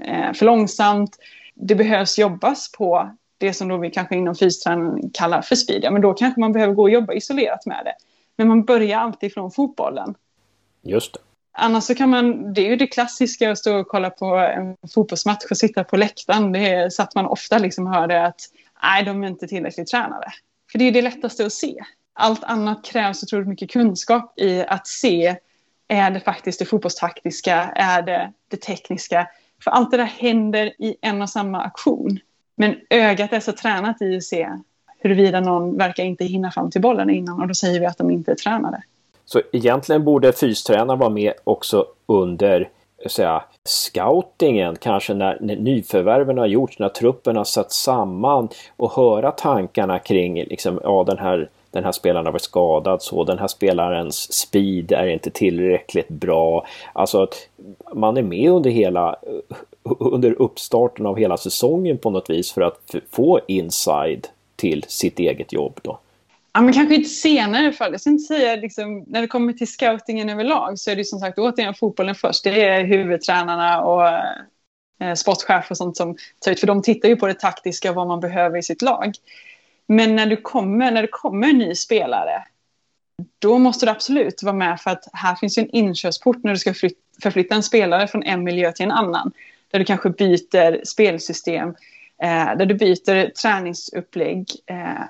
eh, 0.04 0.34
för 0.34 0.46
långsamt. 0.46 1.18
Det 1.56 1.76
behövs 1.76 2.20
jobbas 2.20 2.72
på 2.72 3.10
det 3.38 3.54
som 3.54 3.68
då 3.68 3.78
vi 3.78 3.92
kanske 3.92 4.16
inom 4.16 4.36
fysträningen 4.36 5.10
kallar 5.10 5.42
för 5.42 5.56
speed. 5.56 5.84
Ja, 5.84 5.92
men 5.92 6.02
då 6.02 6.14
kanske 6.14 6.40
man 6.40 6.54
behöver 6.54 6.74
gå 6.74 6.82
och 6.82 6.90
jobba 6.90 7.14
isolerat 7.14 7.66
med 7.66 7.82
det. 7.86 7.94
Men 8.36 8.48
man 8.48 8.64
börjar 8.64 9.00
alltid 9.00 9.34
från 9.34 9.52
fotbollen. 9.52 10.16
Just 10.82 11.14
det. 11.14 11.20
Annars 11.58 11.84
så 11.84 11.96
kan 11.96 12.10
man, 12.10 12.54
det 12.54 12.62
är 12.62 12.70
ju 12.70 12.76
det 12.76 12.88
klassiska 12.88 13.52
att 13.52 13.58
stå 13.58 13.80
och 13.80 13.88
kolla 13.88 14.10
på 14.10 14.26
en 14.26 14.78
fotbollsmatch 14.94 15.46
och 15.52 15.58
sitta 15.58 15.84
på 15.84 15.98
läktaren. 15.98 16.52
Det 16.52 16.70
är 16.70 16.90
så 16.90 17.04
att 17.04 17.16
man 17.16 17.26
ofta 17.26 17.58
liksom 17.58 17.88
hör 17.88 18.08
det 18.08 18.26
att 18.26 18.42
nej, 18.84 19.04
de 19.04 19.24
är 19.24 19.28
inte 19.28 19.48
tillräckligt 19.48 19.88
tränade. 19.88 20.28
För 20.72 20.80
det 20.80 20.86
är 20.86 20.92
det 20.92 21.02
lättaste 21.02 21.46
att 21.46 21.54
se. 21.54 21.76
Allt 22.14 22.44
annat 22.44 22.86
krävs 22.86 23.24
otroligt 23.24 23.48
mycket 23.48 23.72
kunskap 23.72 24.40
i 24.40 24.66
att 24.68 24.88
se, 24.88 25.36
är 25.88 26.12
det 26.12 26.20
faktiskt 26.20 26.60
det 26.60 26.66
fotbollstaktiska, 26.66 27.56
är 27.76 28.02
det 28.02 28.34
det 28.48 28.58
tekniska? 28.58 29.28
För 29.64 29.72
allt 29.72 29.92
det 29.92 29.98
där 29.98 30.06
händer 30.06 30.66
i 30.66 30.96
en 31.02 31.22
och 31.22 31.30
samma 31.30 31.62
aktion. 31.62 32.20
Men 32.56 32.76
ögat 32.90 33.34
är 33.34 33.40
så 33.40 33.52
tränat 33.52 34.02
i 34.02 34.18
att 34.18 34.24
se 34.24 34.50
huruvida 35.00 35.40
någon 35.40 35.78
verkar 35.78 36.04
inte 36.04 36.26
hinna 36.26 36.52
fram 36.52 36.72
till 36.72 36.82
bollen 36.82 37.10
innan 37.10 37.42
och 37.42 37.48
då 37.48 37.54
säger 37.54 37.80
vi 37.80 37.86
att 37.86 37.98
de 37.98 38.12
inte 38.12 38.32
är 38.32 38.36
tränade. 38.36 38.84
Så 39.26 39.42
egentligen 39.52 40.04
borde 40.04 40.34
fystränaren 40.34 41.00
vara 41.00 41.10
med 41.10 41.34
också 41.44 41.86
under 42.06 42.70
säga, 43.06 43.44
scoutingen, 43.66 44.76
kanske 44.76 45.14
när, 45.14 45.38
när 45.42 45.56
nyförvärven 45.56 46.38
har 46.38 46.46
gjorts, 46.46 46.80
när 46.80 46.90
truppen 46.90 47.36
har 47.36 47.44
satt 47.44 47.72
samman 47.72 48.50
och 48.78 48.92
höra 48.92 49.32
tankarna 49.32 50.00
kring 50.00 50.44
liksom, 50.44 50.80
ja, 50.84 51.04
den 51.08 51.18
här 51.18 51.50
den 51.72 51.84
här 51.84 51.92
spelaren 51.92 52.26
har 52.26 52.34
varit 52.34 52.42
skadad 52.42 53.02
så, 53.02 53.24
den 53.24 53.40
här 53.40 53.48
spelarens 53.48 54.34
speed 54.34 54.92
är 54.92 55.08
inte 55.08 55.30
tillräckligt 55.30 56.10
bra. 56.10 56.66
Alltså 56.94 57.24
att 57.24 57.48
man 57.94 58.18
är 58.18 58.22
med 58.22 58.52
under 58.52 58.70
hela 58.70 59.16
under 60.00 60.42
uppstarten 60.42 61.06
av 61.06 61.18
hela 61.18 61.38
säsongen 61.38 61.98
på 61.98 62.10
något 62.10 62.30
vis 62.30 62.52
för 62.52 62.62
att 62.62 62.96
få 63.12 63.40
inside 63.48 64.28
till 64.56 64.86
sitt 64.88 65.20
eget 65.20 65.54
jobb 65.54 65.80
då. 65.82 66.00
Ja, 66.54 66.62
men 66.62 66.74
kanske 66.74 66.96
inte 66.96 67.10
senare 67.10 67.72
för 67.72 67.92
Jag 67.92 68.02
ska 68.02 68.10
inte 68.10 68.24
säga 68.24 68.56
liksom, 68.56 69.04
när 69.08 69.22
det 69.22 69.28
kommer 69.28 69.54
till 69.54 69.68
scoutingen 69.68 70.30
överlag 70.30 70.80
så 70.80 70.92
är 70.92 70.96
det 70.96 71.06
som 71.06 71.20
sagt 71.20 71.40
återigen 71.40 71.74
fotbollen 71.74 72.16
först. 72.16 72.44
Det 72.44 72.64
är 72.64 72.84
huvudtränarna 72.84 73.82
och 73.82 74.08
eh, 75.00 75.14
sportchef 75.16 75.72
och 75.72 75.78
sånt 75.78 75.98
som 75.98 76.18
tar 76.40 76.52
ut. 76.52 76.60
För 76.60 76.68
de 76.68 76.82
tittar 76.82 77.10
ju 77.10 77.16
på 77.16 77.28
det 77.28 77.34
taktiska 77.34 77.90
och 77.90 77.96
vad 77.96 78.08
man 78.08 78.20
behöver 78.20 78.58
i 78.58 78.64
sitt 78.64 78.82
lag. 78.82 79.14
Men 79.88 80.16
när, 80.16 80.26
du 80.26 80.38
kommer, 80.38 80.92
när 80.92 81.02
det 81.02 81.08
kommer 81.12 81.50
en 81.50 81.58
ny 81.58 81.76
spelare 81.76 82.44
då 83.40 83.58
måste 83.58 83.86
du 83.86 83.90
absolut 83.90 84.44
vara 84.44 84.56
med 84.56 84.82
för 84.82 84.92
att 84.92 85.04
här 85.14 85.36
finns 85.36 85.58
ju 85.58 85.62
en 85.62 85.76
inkörsport 85.76 86.44
när 86.44 86.52
du 86.52 86.58
ska 86.58 86.74
förflytta 87.24 87.56
en 87.56 87.64
spelare 87.64 88.08
från 88.08 88.24
en 88.24 88.44
miljö 88.44 88.72
till 88.72 88.86
en 88.86 88.92
annan. 88.92 89.32
Där 89.72 89.80
du 89.80 89.86
kanske 89.86 90.10
byter 90.10 90.86
spelsystem, 90.86 91.70
eh, 92.24 92.58
där 92.58 92.66
du 92.66 92.76
byter 92.76 93.30
träningsupplägg. 93.30 94.48
Eh, 94.66 95.04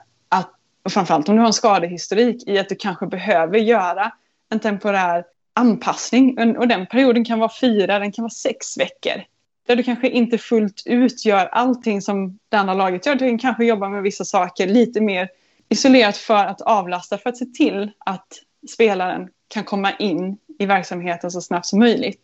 och 0.83 0.91
framförallt 0.91 1.29
om 1.29 1.35
du 1.35 1.41
har 1.41 1.47
en 1.47 1.53
skadehistorik 1.53 2.47
i 2.47 2.59
att 2.59 2.69
du 2.69 2.75
kanske 2.75 3.07
behöver 3.07 3.57
göra 3.57 4.11
en 4.49 4.59
temporär 4.59 5.25
anpassning. 5.53 6.57
Och 6.57 6.67
den 6.67 6.85
perioden 6.85 7.25
kan 7.25 7.39
vara 7.39 7.51
fyra, 7.61 7.99
den 7.99 8.11
kan 8.11 8.23
vara 8.23 8.29
sex 8.29 8.77
veckor. 8.77 9.23
Där 9.67 9.75
du 9.75 9.83
kanske 9.83 10.09
inte 10.09 10.37
fullt 10.37 10.83
ut 10.85 11.25
gör 11.25 11.45
allting 11.45 12.01
som 12.01 12.39
det 12.49 12.57
andra 12.57 12.73
laget 12.73 13.05
gör. 13.05 13.15
Du 13.15 13.27
kan 13.27 13.39
kanske 13.39 13.65
jobba 13.65 13.89
med 13.89 14.03
vissa 14.03 14.25
saker 14.25 14.67
lite 14.67 15.01
mer 15.01 15.29
isolerat 15.69 16.17
för 16.17 16.45
att 16.45 16.61
avlasta, 16.61 17.17
för 17.17 17.29
att 17.29 17.37
se 17.37 17.45
till 17.45 17.91
att 17.99 18.27
spelaren 18.73 19.29
kan 19.47 19.63
komma 19.63 19.91
in 19.99 20.37
i 20.59 20.65
verksamheten 20.65 21.31
så 21.31 21.41
snabbt 21.41 21.65
som 21.65 21.79
möjligt. 21.79 22.21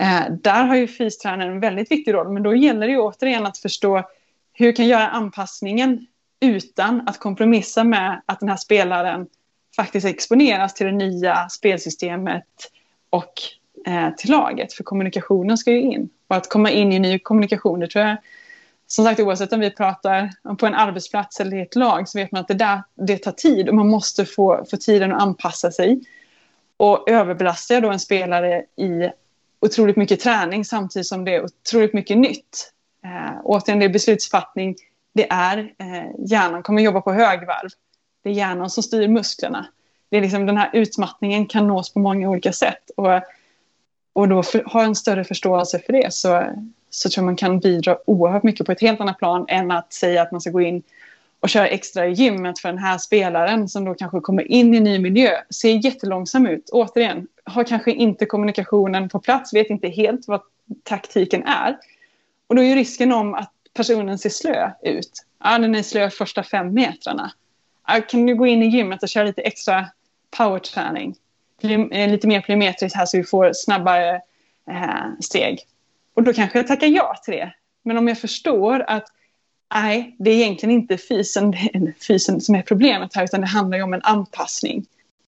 Eh, 0.00 0.32
där 0.42 0.64
har 0.64 0.76
ju 0.76 0.86
fystränaren 0.86 1.52
en 1.52 1.60
väldigt 1.60 1.90
viktig 1.90 2.14
roll, 2.14 2.32
men 2.32 2.42
då 2.42 2.54
gäller 2.54 2.86
det 2.86 2.92
ju 2.92 2.98
återigen 2.98 3.46
att 3.46 3.58
förstå 3.58 4.02
hur 4.52 4.72
kan 4.72 4.88
jag 4.88 5.00
göra 5.00 5.08
anpassningen 5.08 6.06
utan 6.40 7.08
att 7.08 7.18
kompromissa 7.18 7.84
med 7.84 8.22
att 8.26 8.40
den 8.40 8.48
här 8.48 8.56
spelaren 8.56 9.26
faktiskt 9.76 10.06
exponeras 10.06 10.74
till 10.74 10.86
det 10.86 10.92
nya 10.92 11.48
spelsystemet 11.48 12.44
och 13.10 13.32
eh, 13.86 14.14
till 14.14 14.30
laget. 14.30 14.72
För 14.72 14.84
kommunikationen 14.84 15.58
ska 15.58 15.70
ju 15.70 15.80
in. 15.80 16.08
Och 16.28 16.36
att 16.36 16.48
komma 16.48 16.70
in 16.70 16.92
i 16.92 16.98
ny 16.98 17.18
kommunikation, 17.18 17.80
det 17.80 17.86
tror 17.86 18.04
jag 18.04 18.16
som 18.86 19.04
sagt 19.04 19.20
oavsett 19.20 19.52
om 19.52 19.60
vi 19.60 19.70
pratar 19.70 20.30
på 20.56 20.66
en 20.66 20.74
arbetsplats 20.74 21.40
eller 21.40 21.56
i 21.56 21.60
ett 21.60 21.76
lag 21.76 22.08
så 22.08 22.18
vet 22.18 22.32
man 22.32 22.40
att 22.40 22.48
det, 22.48 22.54
där, 22.54 22.82
det 22.94 23.18
tar 23.18 23.32
tid 23.32 23.68
och 23.68 23.74
man 23.74 23.88
måste 23.88 24.24
få, 24.24 24.64
få 24.70 24.76
tiden 24.76 25.12
att 25.12 25.22
anpassa 25.22 25.70
sig. 25.70 26.00
Och 26.76 27.10
överbelastar 27.10 27.74
jag 27.74 27.82
då 27.82 27.90
en 27.90 28.00
spelare 28.00 28.64
i 28.76 29.10
otroligt 29.60 29.96
mycket 29.96 30.20
träning 30.20 30.64
samtidigt 30.64 31.06
som 31.06 31.24
det 31.24 31.34
är 31.34 31.44
otroligt 31.44 31.94
mycket 31.94 32.18
nytt. 32.18 32.72
Eh, 33.04 33.40
återigen, 33.44 33.78
det 33.78 33.84
är 33.84 33.88
beslutsfattning. 33.88 34.76
Det 35.16 35.26
är 35.30 35.58
eh, 35.58 36.10
hjärnan 36.18 36.62
kommer 36.62 36.82
jobba 36.82 37.00
på 37.00 37.12
högvarv. 37.12 37.70
Det 38.22 38.30
är 38.30 38.34
hjärnan 38.34 38.70
som 38.70 38.82
styr 38.82 39.08
musklerna. 39.08 39.66
Det 40.08 40.16
är 40.16 40.20
liksom, 40.20 40.46
den 40.46 40.56
här 40.56 40.70
utmattningen 40.72 41.46
kan 41.46 41.66
nås 41.66 41.92
på 41.92 41.98
många 41.98 42.30
olika 42.30 42.52
sätt. 42.52 42.90
Och, 42.96 43.20
och 44.12 44.28
då 44.28 44.42
för, 44.42 44.64
ha 44.64 44.82
en 44.82 44.94
större 44.94 45.24
förståelse 45.24 45.78
för 45.78 45.92
det 45.92 46.12
så, 46.12 46.44
så 46.90 47.08
tror 47.08 47.22
jag 47.22 47.26
man 47.26 47.36
kan 47.36 47.58
bidra 47.58 47.98
oerhört 48.06 48.42
mycket 48.42 48.66
på 48.66 48.72
ett 48.72 48.80
helt 48.80 49.00
annat 49.00 49.18
plan 49.18 49.44
än 49.48 49.70
att 49.70 49.92
säga 49.92 50.22
att 50.22 50.32
man 50.32 50.40
ska 50.40 50.50
gå 50.50 50.60
in 50.60 50.82
och 51.40 51.48
köra 51.48 51.68
extra 51.68 52.06
i 52.06 52.12
gymmet 52.12 52.58
för 52.58 52.68
den 52.68 52.78
här 52.78 52.98
spelaren 52.98 53.68
som 53.68 53.84
då 53.84 53.94
kanske 53.94 54.20
kommer 54.20 54.52
in 54.52 54.74
i 54.74 54.76
en 54.76 54.84
ny 54.84 54.98
miljö, 54.98 55.30
ser 55.50 55.84
jättelångsam 55.84 56.46
ut. 56.46 56.70
Återigen, 56.72 57.26
har 57.44 57.64
kanske 57.64 57.92
inte 57.92 58.26
kommunikationen 58.26 59.08
på 59.08 59.20
plats, 59.20 59.54
vet 59.54 59.70
inte 59.70 59.88
helt 59.88 60.28
vad 60.28 60.40
taktiken 60.82 61.42
är. 61.42 61.76
Och 62.46 62.54
då 62.54 62.62
är 62.62 62.66
ju 62.66 62.74
risken 62.74 63.12
om 63.12 63.34
att 63.34 63.52
personen 63.76 64.18
ser 64.18 64.30
slö 64.30 64.70
ut. 64.82 65.24
Ja, 65.44 65.58
den 65.58 65.74
är 65.74 65.82
slö 65.82 66.10
första 66.10 66.42
fem 66.42 66.74
metrarna. 66.74 67.32
Ja, 67.88 68.00
kan 68.00 68.26
du 68.26 68.34
gå 68.34 68.46
in 68.46 68.62
i 68.62 68.66
gymmet 68.66 69.02
och 69.02 69.08
köra 69.08 69.24
lite 69.24 69.42
extra 69.42 69.86
powerträning? 70.30 71.16
träning, 71.60 71.92
eh, 71.92 72.10
lite 72.10 72.26
mer 72.26 72.40
plyometriskt 72.40 72.96
här 72.96 73.06
så 73.06 73.16
vi 73.16 73.24
får 73.24 73.52
snabbare 73.54 74.20
eh, 74.70 75.20
steg. 75.20 75.60
Och 76.14 76.22
då 76.22 76.32
kanske 76.32 76.58
jag 76.58 76.66
tackar 76.66 76.86
ja 76.86 77.14
till 77.24 77.34
det. 77.34 77.52
Men 77.82 77.98
om 77.98 78.08
jag 78.08 78.18
förstår 78.18 78.84
att 78.88 79.06
nej, 79.74 80.16
det 80.18 80.30
är 80.30 80.34
egentligen 80.34 80.74
inte 80.74 80.98
fysen, 80.98 81.54
fysen 82.08 82.40
som 82.40 82.54
är 82.54 82.62
problemet 82.62 83.14
här, 83.14 83.24
utan 83.24 83.40
det 83.40 83.46
handlar 83.46 83.78
ju 83.78 83.84
om 83.84 83.94
en 83.94 84.02
anpassning. 84.02 84.86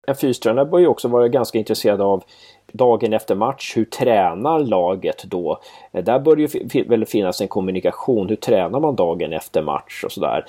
En 0.07 0.17
fystränare 0.17 0.65
bör 0.65 0.79
ju 0.79 0.87
också 0.87 1.09
vara 1.09 1.29
ganska 1.29 1.59
intresserad 1.59 2.01
av 2.01 2.25
dagen 2.73 3.13
efter 3.13 3.35
match, 3.35 3.73
hur 3.77 3.85
tränar 3.85 4.59
laget 4.59 5.25
då? 5.25 5.61
Där 5.93 6.19
bör 6.19 6.37
det 6.37 6.43
ju 6.43 6.85
väl 6.85 7.07
finnas 7.07 7.41
en 7.41 7.49
kommunikation. 7.49 8.29
Hur 8.29 8.37
tränar 8.37 8.81
man 8.81 8.97
dagen 8.97 9.33
efter 9.33 9.63
match 9.63 10.05
och 10.05 10.13
sådär? 10.13 10.45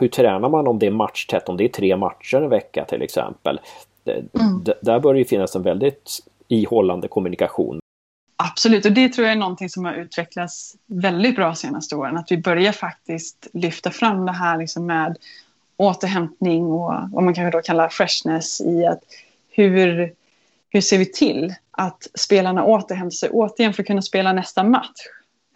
Hur 0.00 0.08
tränar 0.08 0.48
man 0.48 0.66
om 0.66 0.78
det 0.78 0.86
är 0.86 0.90
matchtätt, 0.90 1.48
om 1.48 1.56
det 1.56 1.64
är 1.64 1.68
tre 1.68 1.96
matcher 1.96 2.36
en 2.36 2.48
vecka 2.48 2.84
till 2.84 3.02
exempel? 3.02 3.60
Mm. 4.06 4.64
Där 4.80 5.00
bör 5.00 5.12
det 5.12 5.18
ju 5.18 5.24
finnas 5.24 5.56
en 5.56 5.62
väldigt 5.62 6.20
ihållande 6.48 7.08
kommunikation 7.08 7.78
Absolut, 8.44 8.86
och 8.86 8.92
det 8.92 9.08
tror 9.08 9.26
jag 9.26 9.32
är 9.32 9.38
någonting 9.38 9.68
som 9.68 9.84
har 9.84 9.94
utvecklats 9.94 10.76
väldigt 10.86 11.36
bra 11.36 11.46
de 11.46 11.56
senaste 11.56 11.96
åren. 11.96 12.16
Att 12.16 12.32
vi 12.32 12.38
börjar 12.38 12.72
faktiskt 12.72 13.46
lyfta 13.52 13.90
fram 13.90 14.26
det 14.26 14.32
här 14.32 14.58
liksom 14.58 14.86
med 14.86 15.16
återhämtning 15.82 16.64
och 16.64 16.94
vad 17.12 17.24
man 17.24 17.34
kanske 17.34 17.58
då 17.58 17.62
kallar 17.62 17.88
freshness 17.88 18.60
i 18.60 18.86
att 18.86 19.00
hur, 19.50 20.12
hur 20.70 20.80
ser 20.80 20.98
vi 20.98 21.12
till 21.12 21.54
att 21.70 22.08
spelarna 22.14 22.64
återhämtar 22.64 23.10
sig 23.10 23.30
återigen 23.30 23.72
för 23.72 23.82
att 23.82 23.86
kunna 23.86 24.02
spela 24.02 24.32
nästa 24.32 24.64
match. 24.64 25.00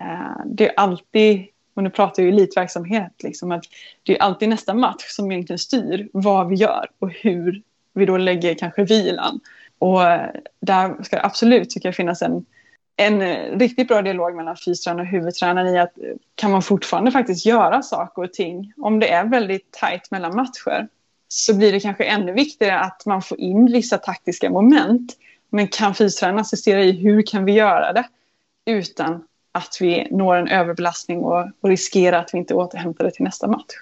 Eh, 0.00 0.40
det 0.46 0.68
är 0.68 0.72
alltid, 0.76 1.46
och 1.74 1.82
nu 1.82 1.90
pratar 1.90 2.22
jag 2.22 2.32
elitverksamhet, 2.32 3.12
liksom, 3.22 3.52
att 3.52 3.64
det 4.02 4.16
är 4.16 4.22
alltid 4.22 4.48
nästa 4.48 4.74
match 4.74 5.04
som 5.08 5.32
egentligen 5.32 5.58
styr 5.58 6.08
vad 6.12 6.48
vi 6.48 6.54
gör 6.54 6.86
och 6.98 7.10
hur 7.10 7.62
vi 7.92 8.06
då 8.06 8.16
lägger 8.16 8.54
kanske 8.54 8.84
vilan. 8.84 9.40
Och 9.78 10.04
eh, 10.04 10.30
där 10.60 11.02
ska 11.02 11.16
det 11.16 11.24
absolut 11.24 11.70
tycker 11.70 11.88
jag 11.88 11.96
finnas 11.96 12.22
en 12.22 12.44
en 12.96 13.22
eh, 13.22 13.58
riktigt 13.58 13.88
bra 13.88 14.02
dialog 14.02 14.36
mellan 14.36 14.56
fystränaren 14.56 15.06
och 15.06 15.12
huvudtränaren 15.12 15.74
i 15.74 15.78
att 15.78 15.98
eh, 15.98 16.14
kan 16.34 16.50
man 16.50 16.62
fortfarande 16.62 17.10
faktiskt 17.10 17.46
göra 17.46 17.82
saker 17.82 18.22
och 18.22 18.32
ting 18.32 18.72
om 18.76 19.00
det 19.00 19.12
är 19.12 19.24
väldigt 19.24 19.70
tajt 19.70 20.10
mellan 20.10 20.36
matcher 20.36 20.88
så 21.28 21.54
blir 21.54 21.72
det 21.72 21.80
kanske 21.80 22.04
ännu 22.04 22.32
viktigare 22.32 22.78
att 22.78 23.06
man 23.06 23.22
får 23.22 23.40
in 23.40 23.72
vissa 23.72 23.98
taktiska 23.98 24.50
moment. 24.50 25.16
Men 25.50 25.68
kan 25.68 25.94
fystränaren 25.94 26.40
assistera 26.40 26.82
i 26.82 26.92
hur 26.92 27.22
kan 27.22 27.44
vi 27.44 27.52
göra 27.52 27.92
det 27.92 28.04
utan 28.64 29.24
att 29.52 29.78
vi 29.80 30.08
når 30.10 30.36
en 30.36 30.48
överbelastning 30.48 31.18
och, 31.18 31.48
och 31.60 31.68
riskerar 31.68 32.18
att 32.18 32.34
vi 32.34 32.38
inte 32.38 32.54
återhämtar 32.54 33.04
det 33.04 33.10
till 33.10 33.24
nästa 33.24 33.46
match. 33.46 33.74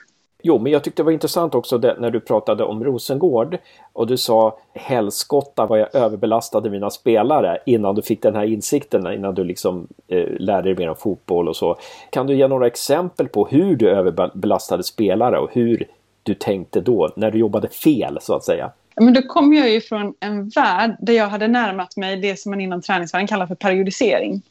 Jo, 0.46 0.58
men 0.58 0.72
jag 0.72 0.84
tyckte 0.84 1.02
det 1.02 1.04
var 1.04 1.12
intressant 1.12 1.54
också 1.54 1.78
det, 1.78 1.96
när 1.98 2.10
du 2.10 2.20
pratade 2.20 2.64
om 2.64 2.84
Rosengård 2.84 3.58
och 3.92 4.06
du 4.06 4.16
sa 4.16 4.58
helskotta 4.74 5.66
vad 5.66 5.80
jag 5.80 5.94
överbelastade 5.94 6.70
mina 6.70 6.90
spelare 6.90 7.58
innan 7.66 7.94
du 7.94 8.02
fick 8.02 8.22
den 8.22 8.34
här 8.34 8.44
insikten, 8.44 9.12
innan 9.12 9.34
du 9.34 9.44
liksom 9.44 9.86
eh, 10.08 10.28
lärde 10.38 10.68
dig 10.68 10.76
mer 10.76 10.88
om 10.88 10.96
fotboll 10.96 11.48
och 11.48 11.56
så. 11.56 11.76
Kan 12.10 12.26
du 12.26 12.36
ge 12.36 12.48
några 12.48 12.66
exempel 12.66 13.28
på 13.28 13.46
hur 13.46 13.76
du 13.76 13.90
överbelastade 13.90 14.82
spelare 14.82 15.38
och 15.38 15.50
hur 15.52 15.86
du 16.22 16.34
tänkte 16.34 16.80
då, 16.80 17.12
när 17.16 17.30
du 17.30 17.38
jobbade 17.38 17.68
fel 17.68 18.18
så 18.20 18.34
att 18.34 18.44
säga? 18.44 18.70
Men 18.96 19.14
då 19.14 19.22
kom 19.22 19.52
jag 19.52 19.70
ju 19.70 19.80
från 19.80 20.14
en 20.20 20.48
värld 20.48 20.96
där 21.00 21.12
jag 21.12 21.28
hade 21.28 21.48
närmat 21.48 21.96
mig 21.96 22.16
det 22.16 22.38
som 22.38 22.50
man 22.50 22.60
inom 22.60 22.82
träningsvärlden 22.82 23.26
kallar 23.26 23.46
för 23.46 23.54
periodisering. 23.54 24.42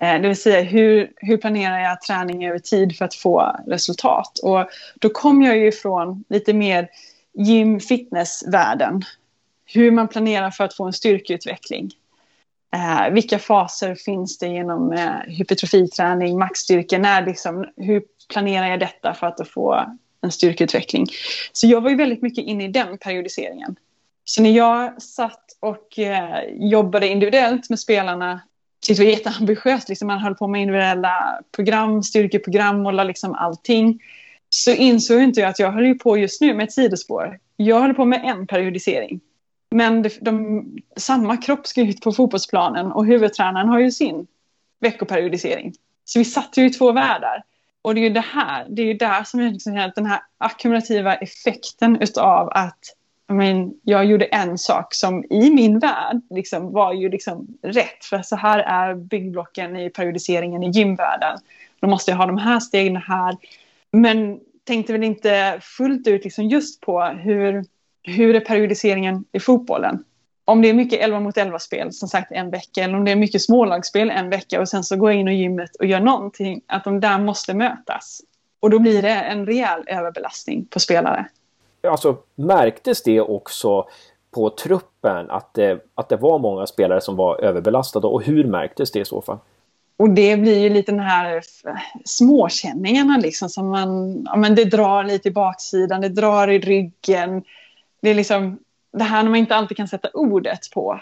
Eh, 0.00 0.20
det 0.20 0.28
vill 0.28 0.36
säga 0.36 0.62
hur, 0.62 1.12
hur 1.16 1.36
planerar 1.36 1.78
jag 1.78 2.00
träning 2.00 2.46
över 2.46 2.58
tid 2.58 2.96
för 2.98 3.04
att 3.04 3.14
få 3.14 3.56
resultat? 3.66 4.38
Och 4.38 4.66
då 4.94 5.08
kom 5.08 5.42
jag 5.42 5.56
ju 5.56 5.68
ifrån 5.68 6.24
lite 6.28 6.52
mer 6.52 6.88
gym 7.34 7.80
fitness-världen. 7.80 9.02
Hur 9.66 9.90
man 9.90 10.08
planerar 10.08 10.50
för 10.50 10.64
att 10.64 10.74
få 10.74 10.84
en 10.84 10.92
styrkeutveckling. 10.92 11.90
Eh, 12.74 13.12
vilka 13.12 13.38
faser 13.38 13.94
finns 13.94 14.38
det 14.38 14.48
genom 14.48 14.92
eh, 14.92 15.10
hypertrofiträning, 15.26 16.38
maxstyrka? 16.38 16.98
När 16.98 17.26
liksom, 17.26 17.66
hur 17.76 18.02
planerar 18.28 18.66
jag 18.66 18.80
detta 18.80 19.14
för 19.14 19.26
att 19.26 19.48
få 19.48 19.96
en 20.20 20.32
styrkeutveckling? 20.32 21.06
Så 21.52 21.66
jag 21.66 21.80
var 21.80 21.90
ju 21.90 21.96
väldigt 21.96 22.22
mycket 22.22 22.44
inne 22.44 22.64
i 22.64 22.68
den 22.68 22.98
periodiseringen. 22.98 23.76
Så 24.24 24.42
när 24.42 24.50
jag 24.50 25.02
satt 25.02 25.44
och 25.60 25.98
eh, 25.98 26.40
jobbade 26.52 27.08
individuellt 27.08 27.70
med 27.70 27.80
spelarna 27.80 28.40
det 28.88 28.98
var 28.98 29.04
jätteambitiöst. 29.04 29.88
Liksom 29.88 30.06
man 30.06 30.18
höll 30.18 30.34
på 30.34 30.48
med 30.48 30.60
individuella 30.60 31.40
program, 31.52 32.02
styrkeprogram 32.02 32.86
och 32.86 33.06
liksom 33.06 33.34
allting. 33.34 34.02
Så 34.48 34.70
insåg 34.70 35.22
inte 35.22 35.40
jag 35.40 35.50
att 35.50 35.58
jag 35.58 35.72
höll 35.72 35.98
på 35.98 36.18
just 36.18 36.40
nu 36.40 36.54
med 36.54 36.64
ett 36.64 36.72
sidospår. 36.72 37.38
Jag 37.56 37.80
höll 37.80 37.94
på 37.94 38.04
med 38.04 38.24
en 38.24 38.46
periodisering. 38.46 39.20
Men 39.70 40.02
de, 40.02 40.10
de, 40.20 40.64
samma 40.96 41.36
kropp 41.36 41.66
ska 41.66 41.80
ut 41.80 42.00
på 42.00 42.12
fotbollsplanen 42.12 42.92
och 42.92 43.06
huvudtränaren 43.06 43.68
har 43.68 43.78
ju 43.78 43.90
sin 43.90 44.26
veckoperiodisering. 44.80 45.74
Så 46.04 46.18
vi 46.18 46.24
satt 46.24 46.56
ju 46.56 46.66
i 46.66 46.70
två 46.70 46.92
världar. 46.92 47.42
Och 47.82 47.94
det 47.94 48.00
är 48.00 48.02
ju 48.02 48.10
det 48.10 48.20
här, 48.20 48.66
det 48.68 48.82
är 48.82 48.86
ju 48.86 48.94
där 48.94 49.24
som 49.24 49.40
är 49.40 49.50
liksom 49.50 49.92
den 49.94 50.06
här 50.06 50.20
ackumulativa 50.38 51.14
effekten 51.14 52.02
utav 52.02 52.48
att 52.52 52.78
men, 53.28 53.74
jag 53.82 54.04
gjorde 54.04 54.24
en 54.24 54.58
sak 54.58 54.94
som 54.94 55.24
i 55.30 55.50
min 55.50 55.78
värld 55.78 56.20
liksom, 56.30 56.72
var 56.72 56.92
ju 56.92 57.08
liksom 57.08 57.46
rätt. 57.62 58.04
För 58.04 58.22
så 58.22 58.36
här 58.36 58.58
är 58.58 58.94
byggblocken 58.94 59.76
i 59.76 59.90
periodiseringen 59.90 60.62
i 60.62 60.70
gymvärlden. 60.70 61.38
Då 61.80 61.88
måste 61.88 62.10
jag 62.10 62.18
ha 62.18 62.26
de 62.26 62.38
här 62.38 62.60
stegen 62.60 62.96
här. 62.96 63.36
Men 63.90 64.40
tänkte 64.64 64.92
väl 64.92 65.04
inte 65.04 65.58
fullt 65.60 66.06
ut 66.06 66.24
liksom 66.24 66.44
just 66.48 66.80
på 66.80 67.02
hur, 67.02 67.64
hur 68.02 68.34
är 68.34 68.40
periodiseringen 68.40 69.24
i 69.32 69.40
fotbollen. 69.40 70.04
Om 70.44 70.62
det 70.62 70.68
är 70.68 70.74
mycket 70.74 71.00
11 71.00 71.20
mot 71.20 71.36
11 71.36 71.58
spel, 71.58 71.92
som 71.92 72.08
sagt 72.08 72.32
en 72.32 72.50
vecka, 72.50 72.84
eller 72.84 72.96
om 72.96 73.04
det 73.04 73.10
är 73.10 73.16
mycket 73.16 73.42
smålagsspel 73.42 74.10
en 74.10 74.30
vecka 74.30 74.60
och 74.60 74.68
sen 74.68 74.84
så 74.84 74.96
går 74.96 75.10
jag 75.10 75.20
in 75.20 75.28
i 75.28 75.34
gymmet 75.34 75.76
och 75.76 75.86
gör 75.86 76.00
någonting, 76.00 76.60
att 76.66 76.84
de 76.84 77.00
där 77.00 77.18
måste 77.18 77.54
mötas. 77.54 78.20
Och 78.60 78.70
då 78.70 78.78
blir 78.78 79.02
det 79.02 79.14
en 79.14 79.46
rejäl 79.46 79.84
överbelastning 79.86 80.66
på 80.66 80.80
spelare 80.80 81.26
alltså 81.90 82.16
märktes 82.34 83.02
det 83.02 83.20
också 83.20 83.86
på 84.30 84.50
truppen 84.50 85.30
att 85.30 85.54
det, 85.54 85.84
att 85.94 86.08
det 86.08 86.16
var 86.16 86.38
många 86.38 86.66
spelare 86.66 87.00
som 87.00 87.16
var 87.16 87.40
överbelastade 87.40 88.06
och 88.06 88.22
hur 88.22 88.44
märktes 88.44 88.92
det 88.92 89.00
i 89.00 89.04
så 89.04 89.22
fall? 89.22 89.38
Och 89.96 90.10
det 90.10 90.36
blir 90.36 90.58
ju 90.58 90.68
lite 90.68 90.92
den 90.92 91.00
här 91.00 91.42
småkänningarna 92.04 93.16
liksom 93.16 93.48
som 93.48 93.68
man, 93.68 94.22
ja 94.24 94.36
men 94.36 94.54
det 94.54 94.64
drar 94.64 95.04
lite 95.04 95.28
i 95.28 95.32
baksidan, 95.32 96.00
det 96.00 96.08
drar 96.08 96.48
i 96.48 96.58
ryggen. 96.58 97.44
Det 98.00 98.10
är 98.10 98.14
liksom 98.14 98.58
det 98.92 99.04
här 99.04 99.22
när 99.22 99.30
man 99.30 99.38
inte 99.38 99.56
alltid 99.56 99.76
kan 99.76 99.88
sätta 99.88 100.08
ordet 100.08 100.70
på. 100.74 101.00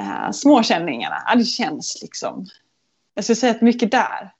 Uh, 0.00 0.30
småkänningarna, 0.30 1.16
ja, 1.26 1.34
det 1.34 1.44
känns 1.44 2.02
liksom. 2.02 2.46
Jag 3.14 3.24
skulle 3.24 3.36
säga 3.36 3.50
att 3.52 3.60
mycket 3.60 3.90
där. 3.90 4.32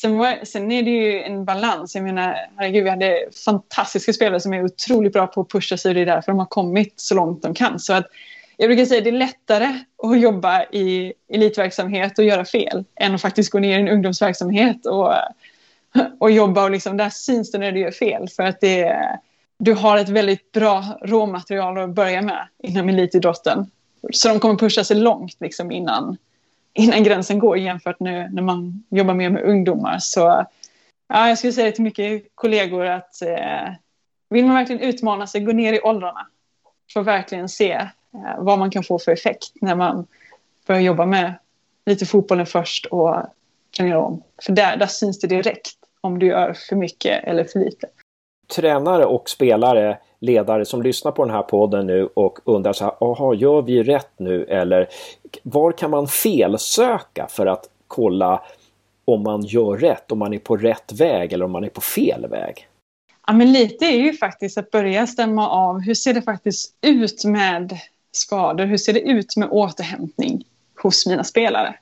Sen, 0.00 0.18
var, 0.18 0.44
sen 0.44 0.72
är 0.72 0.82
det 0.82 0.90
ju 0.90 1.22
en 1.22 1.44
balans. 1.44 1.94
Jag 1.94 2.04
menar, 2.04 2.36
herregud, 2.56 2.84
vi 2.84 2.90
hade 2.90 3.28
fantastiska 3.44 4.12
spelare 4.12 4.40
som 4.40 4.54
är 4.54 4.64
otroligt 4.64 5.12
bra 5.12 5.26
på 5.26 5.40
att 5.40 5.48
pusha 5.48 5.76
sig. 5.76 5.94
Det 5.94 6.00
är 6.00 6.06
därför 6.06 6.32
de 6.32 6.38
har 6.38 6.46
kommit 6.46 6.94
så 6.96 7.14
långt 7.14 7.42
de 7.42 7.54
kan. 7.54 7.78
Så 7.78 7.92
att, 7.92 8.06
jag 8.56 8.68
brukar 8.68 8.84
säga 8.84 8.98
att 8.98 9.04
det 9.04 9.10
är 9.10 9.12
lättare 9.12 9.78
att 10.02 10.20
jobba 10.20 10.64
i 10.64 11.12
elitverksamhet 11.28 12.18
och 12.18 12.24
göra 12.24 12.44
fel 12.44 12.84
än 12.96 13.14
att 13.14 13.20
faktiskt 13.20 13.50
gå 13.50 13.58
ner 13.58 13.78
i 13.78 13.80
en 13.80 13.88
ungdomsverksamhet 13.88 14.86
och, 14.86 15.14
och 16.18 16.30
jobba 16.30 16.64
och 16.64 16.70
liksom, 16.70 16.96
där 16.96 17.10
syns 17.10 17.52
det 17.52 17.58
när 17.58 17.72
du 17.72 17.80
gör 17.80 17.90
fel. 17.90 18.28
För 18.28 18.42
att 18.42 18.60
det, 18.60 19.08
du 19.58 19.74
har 19.74 19.98
ett 19.98 20.08
väldigt 20.08 20.52
bra 20.52 20.84
råmaterial 21.02 21.78
att 21.78 21.94
börja 21.94 22.22
med 22.22 22.48
inom 22.62 22.88
elitidrotten. 22.88 23.70
Så 24.12 24.28
de 24.28 24.40
kommer 24.40 24.56
pusha 24.56 24.84
sig 24.84 24.96
långt 24.96 25.36
liksom, 25.40 25.72
innan, 25.72 26.16
innan 26.72 27.02
gränsen 27.02 27.38
går 27.38 27.58
jämfört 27.58 28.00
nu 28.00 28.28
när 28.32 28.42
man 28.42 28.84
jobbar 28.90 29.14
mer 29.14 29.30
med 29.30 29.42
ungdomar. 29.42 29.98
Så 29.98 30.46
ja, 31.08 31.28
jag 31.28 31.38
skulle 31.38 31.52
säga 31.52 31.72
till 31.72 31.84
mycket 31.84 32.24
kollegor 32.34 32.86
att 32.86 33.22
eh, 33.22 33.74
vill 34.30 34.46
man 34.46 34.54
verkligen 34.54 34.82
utmana 34.82 35.26
sig, 35.26 35.40
gå 35.40 35.52
ner 35.52 35.72
i 35.72 35.80
åldrarna 35.80 36.26
för 36.92 37.00
att 37.00 37.06
verkligen 37.06 37.48
se 37.48 37.72
eh, 37.72 37.88
vad 38.38 38.58
man 38.58 38.70
kan 38.70 38.82
få 38.82 38.98
för 38.98 39.12
effekt 39.12 39.52
när 39.60 39.74
man 39.74 40.06
börjar 40.66 40.80
jobba 40.80 41.06
med 41.06 41.34
lite 41.86 42.06
fotbollen 42.06 42.46
först 42.46 42.86
och 42.86 43.16
kan 43.70 43.88
göra 43.88 44.02
om. 44.02 44.22
För 44.42 44.52
där, 44.52 44.76
där 44.76 44.86
syns 44.86 45.20
det 45.20 45.26
direkt 45.26 45.76
om 46.00 46.18
du 46.18 46.26
gör 46.26 46.52
för 46.68 46.76
mycket 46.76 47.24
eller 47.24 47.44
för 47.44 47.58
lite. 47.58 47.86
Tränare 48.54 49.04
och 49.04 49.30
spelare 49.30 49.98
ledare 50.20 50.64
som 50.64 50.82
lyssnar 50.82 51.12
på 51.12 51.24
den 51.24 51.34
här 51.34 51.42
podden 51.42 51.86
nu 51.86 52.08
och 52.14 52.38
undrar 52.44 52.72
så 52.72 52.84
här, 52.84 52.94
aha, 53.00 53.34
gör 53.34 53.62
vi 53.62 53.82
rätt 53.82 54.12
nu 54.16 54.44
eller 54.44 54.88
var 55.42 55.72
kan 55.72 55.90
man 55.90 56.08
felsöka 56.08 57.26
för 57.30 57.46
att 57.46 57.68
kolla 57.86 58.42
om 59.04 59.22
man 59.22 59.42
gör 59.42 59.76
rätt, 59.76 60.12
om 60.12 60.18
man 60.18 60.34
är 60.34 60.38
på 60.38 60.56
rätt 60.56 60.92
väg 60.92 61.32
eller 61.32 61.44
om 61.44 61.52
man 61.52 61.64
är 61.64 61.68
på 61.68 61.80
fel 61.80 62.26
väg? 62.26 62.68
Ja, 63.26 63.32
men 63.32 63.52
lite 63.52 63.84
är 63.84 63.98
ju 63.98 64.12
faktiskt 64.12 64.58
att 64.58 64.70
börja 64.70 65.06
stämma 65.06 65.48
av 65.48 65.80
hur 65.80 65.94
ser 65.94 66.14
det 66.14 66.22
faktiskt 66.22 66.74
ut 66.80 67.24
med 67.24 67.78
skador, 68.12 68.64
hur 68.64 68.76
ser 68.76 68.92
det 68.92 69.00
ut 69.00 69.36
med 69.36 69.48
återhämtning 69.50 70.44
hos 70.82 71.06
mina 71.06 71.24
spelare? 71.24 71.74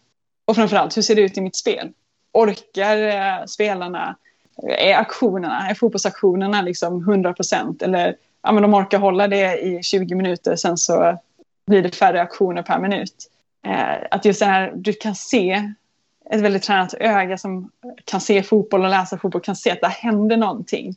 Och 0.44 0.56
framförallt, 0.56 0.96
hur 0.96 1.02
ser 1.02 1.14
det 1.14 1.22
ut 1.22 1.38
i 1.38 1.40
mitt 1.40 1.56
spel? 1.56 1.92
Orkar 2.32 2.98
eh, 2.98 3.44
spelarna, 3.46 4.16
är 4.78 4.94
aktionerna, 4.94 5.68
är 5.70 5.74
fotbollsaktionerna 5.74 6.62
liksom 6.62 7.00
100 7.00 7.32
procent 7.32 7.82
eller 7.82 8.16
ja, 8.42 8.52
men 8.52 8.62
de 8.62 8.74
orkar 8.74 8.98
hålla 8.98 9.28
det 9.28 9.58
i 9.58 9.82
20 9.82 10.14
minuter, 10.14 10.56
sen 10.56 10.76
så 10.76 11.18
blir 11.66 11.82
det 11.82 11.94
färre 11.94 12.22
aktioner 12.22 12.62
per 12.62 12.78
minut. 12.78 13.30
Eh, 13.68 14.06
att 14.10 14.24
just 14.24 14.40
det 14.40 14.46
här, 14.46 14.72
du 14.74 14.92
kan 14.92 15.14
se 15.14 15.72
ett 16.30 16.40
väldigt 16.40 16.62
tränat 16.62 16.94
öga 16.94 17.38
som 17.38 17.70
kan 18.04 18.20
se 18.20 18.42
fotboll 18.42 18.82
och 18.82 18.90
läsa 18.90 19.18
fotboll, 19.18 19.42
kan 19.42 19.56
se 19.56 19.70
att 19.70 19.80
det 19.80 19.88
händer 19.88 20.36
någonting. 20.36 20.96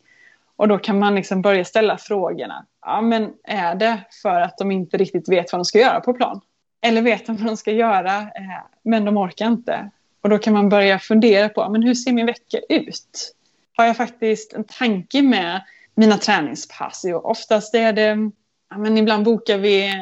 Och 0.55 0.67
då 0.67 0.77
kan 0.77 0.99
man 0.99 1.15
liksom 1.15 1.41
börja 1.41 1.65
ställa 1.65 1.97
frågorna. 1.97 2.65
Ja, 2.81 3.01
men 3.01 3.33
är 3.43 3.75
det 3.75 3.99
för 4.21 4.41
att 4.41 4.57
de 4.57 4.71
inte 4.71 4.97
riktigt 4.97 5.29
vet 5.29 5.51
vad 5.51 5.59
de 5.59 5.65
ska 5.65 5.79
göra 5.79 5.99
på 5.99 6.13
plan? 6.13 6.41
Eller 6.81 7.01
vet 7.01 7.25
de 7.25 7.37
vad 7.37 7.45
de 7.45 7.57
ska 7.57 7.71
göra, 7.71 8.17
eh, 8.17 8.63
men 8.83 9.05
de 9.05 9.17
orkar 9.17 9.47
inte? 9.47 9.89
Och 10.21 10.29
då 10.29 10.37
kan 10.37 10.53
man 10.53 10.69
börja 10.69 10.99
fundera 10.99 11.49
på, 11.49 11.69
men 11.69 11.83
hur 11.83 11.93
ser 11.93 12.11
min 12.11 12.25
vecka 12.25 12.57
ut? 12.69 13.35
Har 13.77 13.85
jag 13.85 13.97
faktiskt 13.97 14.53
en 14.53 14.63
tanke 14.63 15.21
med 15.21 15.61
mina 15.95 16.17
träningspass. 16.17 17.05
Oftast 17.23 17.75
är 17.75 17.93
det, 17.93 18.31
ja, 18.69 18.77
men 18.77 18.97
ibland 18.97 19.25
bokar 19.25 19.57
vi, 19.57 19.93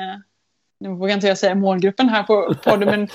nu 0.80 0.90
vågar 0.90 1.16
inte 1.16 1.28
jag 1.28 1.38
säga 1.38 1.56
målgruppen 1.56 2.10
här 2.10 2.24
på 2.24 2.56
podden, 2.64 2.90
men 2.90 3.08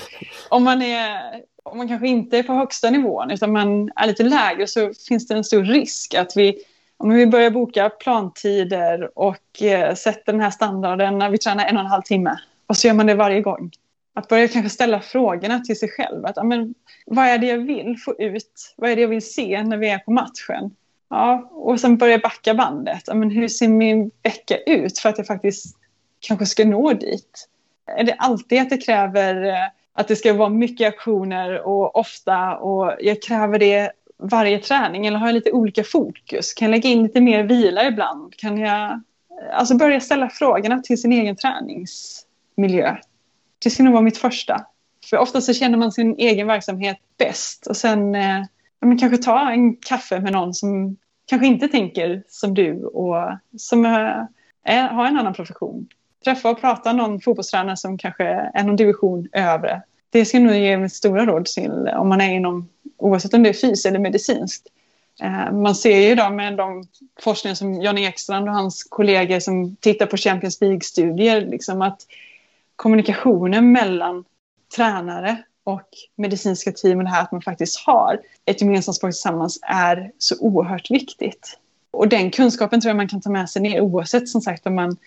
om 0.49 0.63
man, 0.63 0.81
är, 0.81 1.21
om 1.63 1.77
man 1.77 1.87
kanske 1.87 2.07
inte 2.07 2.37
är 2.37 2.43
på 2.43 2.53
högsta 2.53 2.89
nivån 2.89 3.31
utan 3.31 3.51
man 3.51 3.91
är 3.95 4.07
lite 4.07 4.23
lägre 4.23 4.67
så 4.67 4.91
finns 5.07 5.27
det 5.27 5.33
en 5.33 5.43
stor 5.43 5.63
risk 5.63 6.13
att 6.13 6.37
vi 6.37 6.59
om 6.97 7.09
vi 7.09 7.27
börjar 7.27 7.49
boka 7.49 7.89
plantider 7.89 9.19
och 9.19 9.61
eh, 9.61 9.95
sätter 9.95 10.31
den 10.31 10.41
här 10.41 10.51
standarden 10.51 11.17
när 11.17 11.29
vi 11.29 11.37
tränar 11.37 11.65
en 11.65 11.77
och 11.77 11.83
en 11.83 11.89
halv 11.89 12.01
timme 12.01 12.39
och 12.67 12.77
så 12.77 12.87
gör 12.87 12.93
man 12.93 13.05
det 13.05 13.15
varje 13.15 13.41
gång. 13.41 13.71
Att 14.13 14.27
börja 14.27 14.47
kanske 14.47 14.69
ställa 14.69 15.01
frågorna 15.01 15.59
till 15.59 15.79
sig 15.79 15.89
själv. 15.89 16.25
Att, 16.25 16.37
amen, 16.37 16.73
vad 17.05 17.25
är 17.25 17.37
det 17.37 17.47
jag 17.47 17.57
vill 17.57 17.97
få 18.05 18.15
ut? 18.19 18.73
Vad 18.75 18.89
är 18.89 18.95
det 18.95 19.01
jag 19.01 19.09
vill 19.09 19.33
se 19.33 19.63
när 19.63 19.77
vi 19.77 19.89
är 19.89 19.99
på 19.99 20.11
matchen? 20.11 20.75
Ja, 21.09 21.49
och 21.51 21.79
sen 21.79 21.97
börja 21.97 22.17
backa 22.17 22.53
bandet. 22.53 23.09
Amen, 23.09 23.29
hur 23.29 23.47
ser 23.47 23.67
min 23.67 24.11
vecka 24.23 24.57
ut 24.57 24.99
för 24.99 25.09
att 25.09 25.17
jag 25.17 25.27
faktiskt 25.27 25.77
kanske 26.19 26.45
ska 26.45 26.65
nå 26.65 26.93
dit? 26.93 27.47
Är 27.87 28.03
det 28.03 28.13
alltid 28.13 28.61
att 28.61 28.69
det 28.69 28.77
kräver 28.77 29.43
eh, 29.43 29.69
att 29.93 30.07
det 30.07 30.15
ska 30.15 30.33
vara 30.33 30.49
mycket 30.49 30.87
aktioner 30.87 31.67
och 31.67 31.95
ofta 31.95 32.57
och 32.57 32.95
jag 32.99 33.21
kräver 33.21 33.59
det 33.59 33.91
varje 34.17 34.59
träning 34.59 35.05
eller 35.05 35.17
har 35.17 35.27
jag 35.27 35.33
lite 35.33 35.51
olika 35.51 35.83
fokus? 35.83 36.53
Kan 36.53 36.65
jag 36.65 36.71
lägga 36.71 36.89
in 36.89 37.03
lite 37.03 37.21
mer 37.21 37.43
vila 37.43 37.87
ibland? 37.87 38.35
Kan 38.37 38.57
jag 38.57 38.91
eh, 38.91 38.97
alltså 39.53 39.75
börja 39.75 39.99
ställa 39.99 40.29
frågorna 40.29 40.81
till 40.81 41.01
sin 41.01 41.11
egen 41.11 41.35
träningsmiljö? 41.35 42.97
Det 43.63 43.69
ska 43.69 43.83
nog 43.83 43.93
vara 43.93 44.03
mitt 44.03 44.17
första. 44.17 44.65
För 45.09 45.17
ofta 45.17 45.41
så 45.41 45.53
känner 45.53 45.77
man 45.77 45.91
sin 45.91 46.15
egen 46.17 46.47
verksamhet 46.47 46.97
bäst 47.17 47.67
och 47.67 47.77
sen 47.77 48.15
eh, 48.15 48.43
men 48.81 48.97
kanske 48.97 49.17
ta 49.17 49.51
en 49.51 49.75
kaffe 49.75 50.19
med 50.19 50.33
någon 50.33 50.53
som 50.53 50.97
kanske 51.25 51.47
inte 51.47 51.67
tänker 51.67 52.23
som 52.27 52.53
du 52.53 52.83
och 52.83 53.15
som 53.57 53.85
eh, 53.85 54.23
är, 54.63 54.87
har 54.87 55.05
en 55.05 55.17
annan 55.17 55.33
profession. 55.33 55.87
Träffa 56.25 56.49
och 56.49 56.61
prata 56.61 56.93
med 56.93 56.95
någon 56.95 57.21
fotbollstränare 57.21 57.77
som 57.77 57.97
kanske 57.97 58.23
är 58.53 58.63
någon 58.63 58.75
division 58.75 59.27
övre. 59.33 59.81
Det 60.09 60.25
ska 60.25 60.39
nog 60.39 60.55
ge 60.55 60.77
mitt 60.77 60.93
stora 60.93 61.25
råd 61.25 61.45
till 61.45 61.89
om 61.95 62.09
man 62.09 62.21
är 62.21 62.33
inom, 62.33 62.69
oavsett 62.97 63.33
om 63.33 63.43
det 63.43 63.49
är 63.49 63.53
fys 63.53 63.85
eller 63.85 63.99
medicinskt. 63.99 64.67
Eh, 65.21 65.51
man 65.51 65.75
ser 65.75 65.97
ju 65.99 66.07
idag 66.07 66.33
med 66.33 66.57
de 66.57 66.83
forskningar 67.19 67.55
som 67.55 67.81
Jan 67.81 67.97
Ekstrand 67.97 68.49
och 68.49 68.55
hans 68.55 68.83
kollegor 68.83 69.39
som 69.39 69.75
tittar 69.75 70.05
på 70.05 70.17
Champions 70.17 70.61
League-studier, 70.61 71.41
liksom 71.41 71.81
att 71.81 72.01
kommunikationen 72.75 73.71
mellan 73.71 74.23
tränare 74.75 75.37
och 75.63 75.89
medicinska 76.15 76.71
team 76.71 76.97
och 76.97 77.03
det 77.03 77.09
här 77.09 77.21
att 77.21 77.31
man 77.31 77.41
faktiskt 77.41 77.79
har 77.79 78.19
ett 78.45 78.61
gemensamt 78.61 78.97
språk 78.97 79.11
tillsammans 79.11 79.59
är 79.61 80.11
så 80.17 80.35
oerhört 80.39 80.91
viktigt. 80.91 81.59
Och 81.91 82.07
den 82.07 82.31
kunskapen 82.31 82.81
tror 82.81 82.89
jag 82.89 82.97
man 82.97 83.07
kan 83.07 83.21
ta 83.21 83.29
med 83.29 83.49
sig 83.49 83.61
ner 83.61 83.81
oavsett 83.81 84.29
som 84.29 84.41
sagt 84.41 84.67
om 84.67 84.75
man 84.75 84.97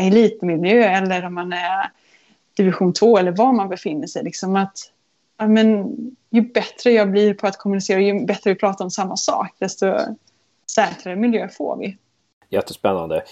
elitmiljö 0.00 0.84
eller 0.84 1.26
om 1.26 1.34
man 1.34 1.52
är 1.52 1.90
division 2.56 2.92
2 2.92 3.18
eller 3.18 3.32
var 3.32 3.52
man 3.52 3.68
befinner 3.68 4.06
sig. 4.06 4.24
Liksom 4.24 4.56
att, 4.56 4.92
ja, 5.38 5.46
men, 5.46 5.96
ju 6.30 6.40
bättre 6.40 6.90
jag 6.90 7.10
blir 7.10 7.34
på 7.34 7.46
att 7.46 7.58
kommunicera, 7.58 8.00
ju 8.00 8.26
bättre 8.26 8.50
vi 8.50 8.56
pratar 8.56 8.84
om 8.84 8.90
samma 8.90 9.16
sak, 9.16 9.54
desto 9.58 9.94
säkrare 10.70 11.16
miljö 11.16 11.48
får 11.48 11.76
vi. 11.76 11.96
Jättespännande. 12.48 13.22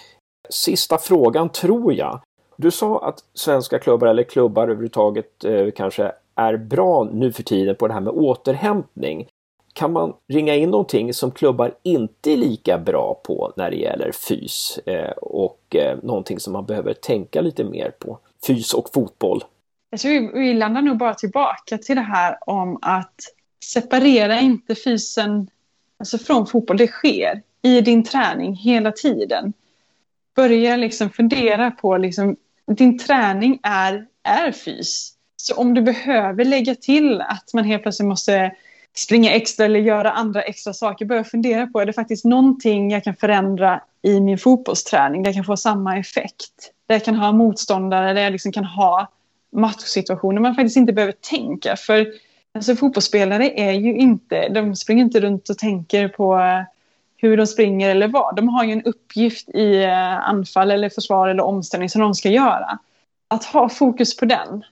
Sista 0.50 0.98
frågan 0.98 1.48
tror 1.48 1.94
jag. 1.94 2.20
Du 2.56 2.70
sa 2.70 3.08
att 3.08 3.18
svenska 3.34 3.78
klubbar 3.78 4.06
eller 4.06 4.22
klubbar 4.22 4.62
överhuvudtaget 4.62 5.44
eh, 5.44 5.70
kanske 5.76 6.12
är 6.34 6.56
bra 6.56 7.04
nu 7.04 7.32
för 7.32 7.42
tiden 7.42 7.76
på 7.76 7.88
det 7.88 7.94
här 7.94 8.00
med 8.00 8.12
återhämtning. 8.12 9.28
Kan 9.76 9.92
man 9.92 10.12
ringa 10.28 10.54
in 10.54 10.70
någonting 10.70 11.14
som 11.14 11.30
klubbar 11.30 11.74
inte 11.82 12.32
är 12.32 12.36
lika 12.36 12.78
bra 12.78 13.20
på 13.24 13.52
när 13.56 13.70
det 13.70 13.76
gäller 13.76 14.12
fys 14.12 14.78
eh, 14.86 15.10
och 15.10 15.76
eh, 15.76 15.98
någonting 16.02 16.40
som 16.40 16.52
man 16.52 16.66
behöver 16.66 16.94
tänka 16.94 17.40
lite 17.40 17.64
mer 17.64 17.90
på? 17.90 18.18
Fys 18.46 18.74
och 18.74 18.88
fotboll. 18.94 19.44
Jag 19.90 20.00
tror 20.00 20.10
vi, 20.12 20.30
vi 20.34 20.54
landar 20.54 20.82
nog 20.82 20.96
bara 20.96 21.14
tillbaka 21.14 21.78
till 21.78 21.96
det 21.96 22.02
här 22.02 22.38
om 22.40 22.78
att 22.82 23.14
separera 23.64 24.40
inte 24.40 24.74
fysen 24.74 25.48
alltså 25.98 26.18
från 26.18 26.46
fotboll. 26.46 26.76
Det 26.76 26.88
sker 26.88 27.42
i 27.62 27.80
din 27.80 28.04
träning 28.04 28.54
hela 28.54 28.92
tiden. 28.92 29.52
Börja 30.36 30.76
liksom 30.76 31.10
fundera 31.10 31.70
på 31.70 31.96
liksom, 31.96 32.36
din 32.66 32.98
träning 32.98 33.60
är, 33.62 34.06
är 34.22 34.52
fys. 34.52 35.12
Så 35.36 35.54
om 35.54 35.74
du 35.74 35.82
behöver 35.82 36.44
lägga 36.44 36.74
till 36.74 37.20
att 37.20 37.50
man 37.54 37.64
helt 37.64 37.82
plötsligt 37.82 38.08
måste 38.08 38.52
springa 38.98 39.32
extra 39.32 39.64
eller 39.64 39.80
göra 39.80 40.10
andra 40.10 40.42
extra 40.42 40.72
saker, 40.72 41.04
börja 41.04 41.24
fundera 41.24 41.66
på 41.66 41.80
är 41.80 41.86
det 41.86 41.92
faktiskt 41.92 42.24
någonting 42.24 42.90
jag 42.90 43.04
kan 43.04 43.16
förändra 43.16 43.80
i 44.02 44.20
min 44.20 44.38
fotbollsträning 44.38 45.22
där 45.22 45.28
jag 45.28 45.34
kan 45.34 45.44
få 45.44 45.56
samma 45.56 45.98
effekt. 45.98 46.72
Där 46.86 46.94
jag 46.94 47.04
kan 47.04 47.14
ha 47.14 47.32
motståndare, 47.32 48.12
där 48.12 48.22
jag 48.22 48.32
liksom 48.32 48.52
kan 48.52 48.64
ha 48.64 49.08
matchsituationer 49.52 50.40
man 50.40 50.54
faktiskt 50.54 50.76
inte 50.76 50.92
behöver 50.92 51.14
tänka. 51.30 51.76
För 51.76 52.06
alltså, 52.54 52.76
fotbollsspelare 52.76 53.50
är 53.50 53.72
ju 53.72 53.96
inte, 53.96 54.48
de 54.48 54.76
springer 54.76 55.04
inte 55.04 55.20
runt 55.20 55.48
och 55.48 55.58
tänker 55.58 56.08
på 56.08 56.38
eh, 56.38 56.62
hur 57.16 57.36
de 57.36 57.46
springer 57.46 57.90
eller 57.90 58.08
vad. 58.08 58.36
De 58.36 58.48
har 58.48 58.64
ju 58.64 58.72
en 58.72 58.82
uppgift 58.82 59.48
i 59.48 59.84
eh, 59.84 60.28
anfall 60.28 60.70
eller 60.70 60.88
försvar 60.88 61.28
eller 61.28 61.42
omställning 61.42 61.88
som 61.88 62.00
de 62.00 62.14
ska 62.14 62.28
göra. 62.28 62.78
Att 63.28 63.44
ha 63.44 63.68
fokus 63.68 64.16
på 64.16 64.24
den. 64.24 64.64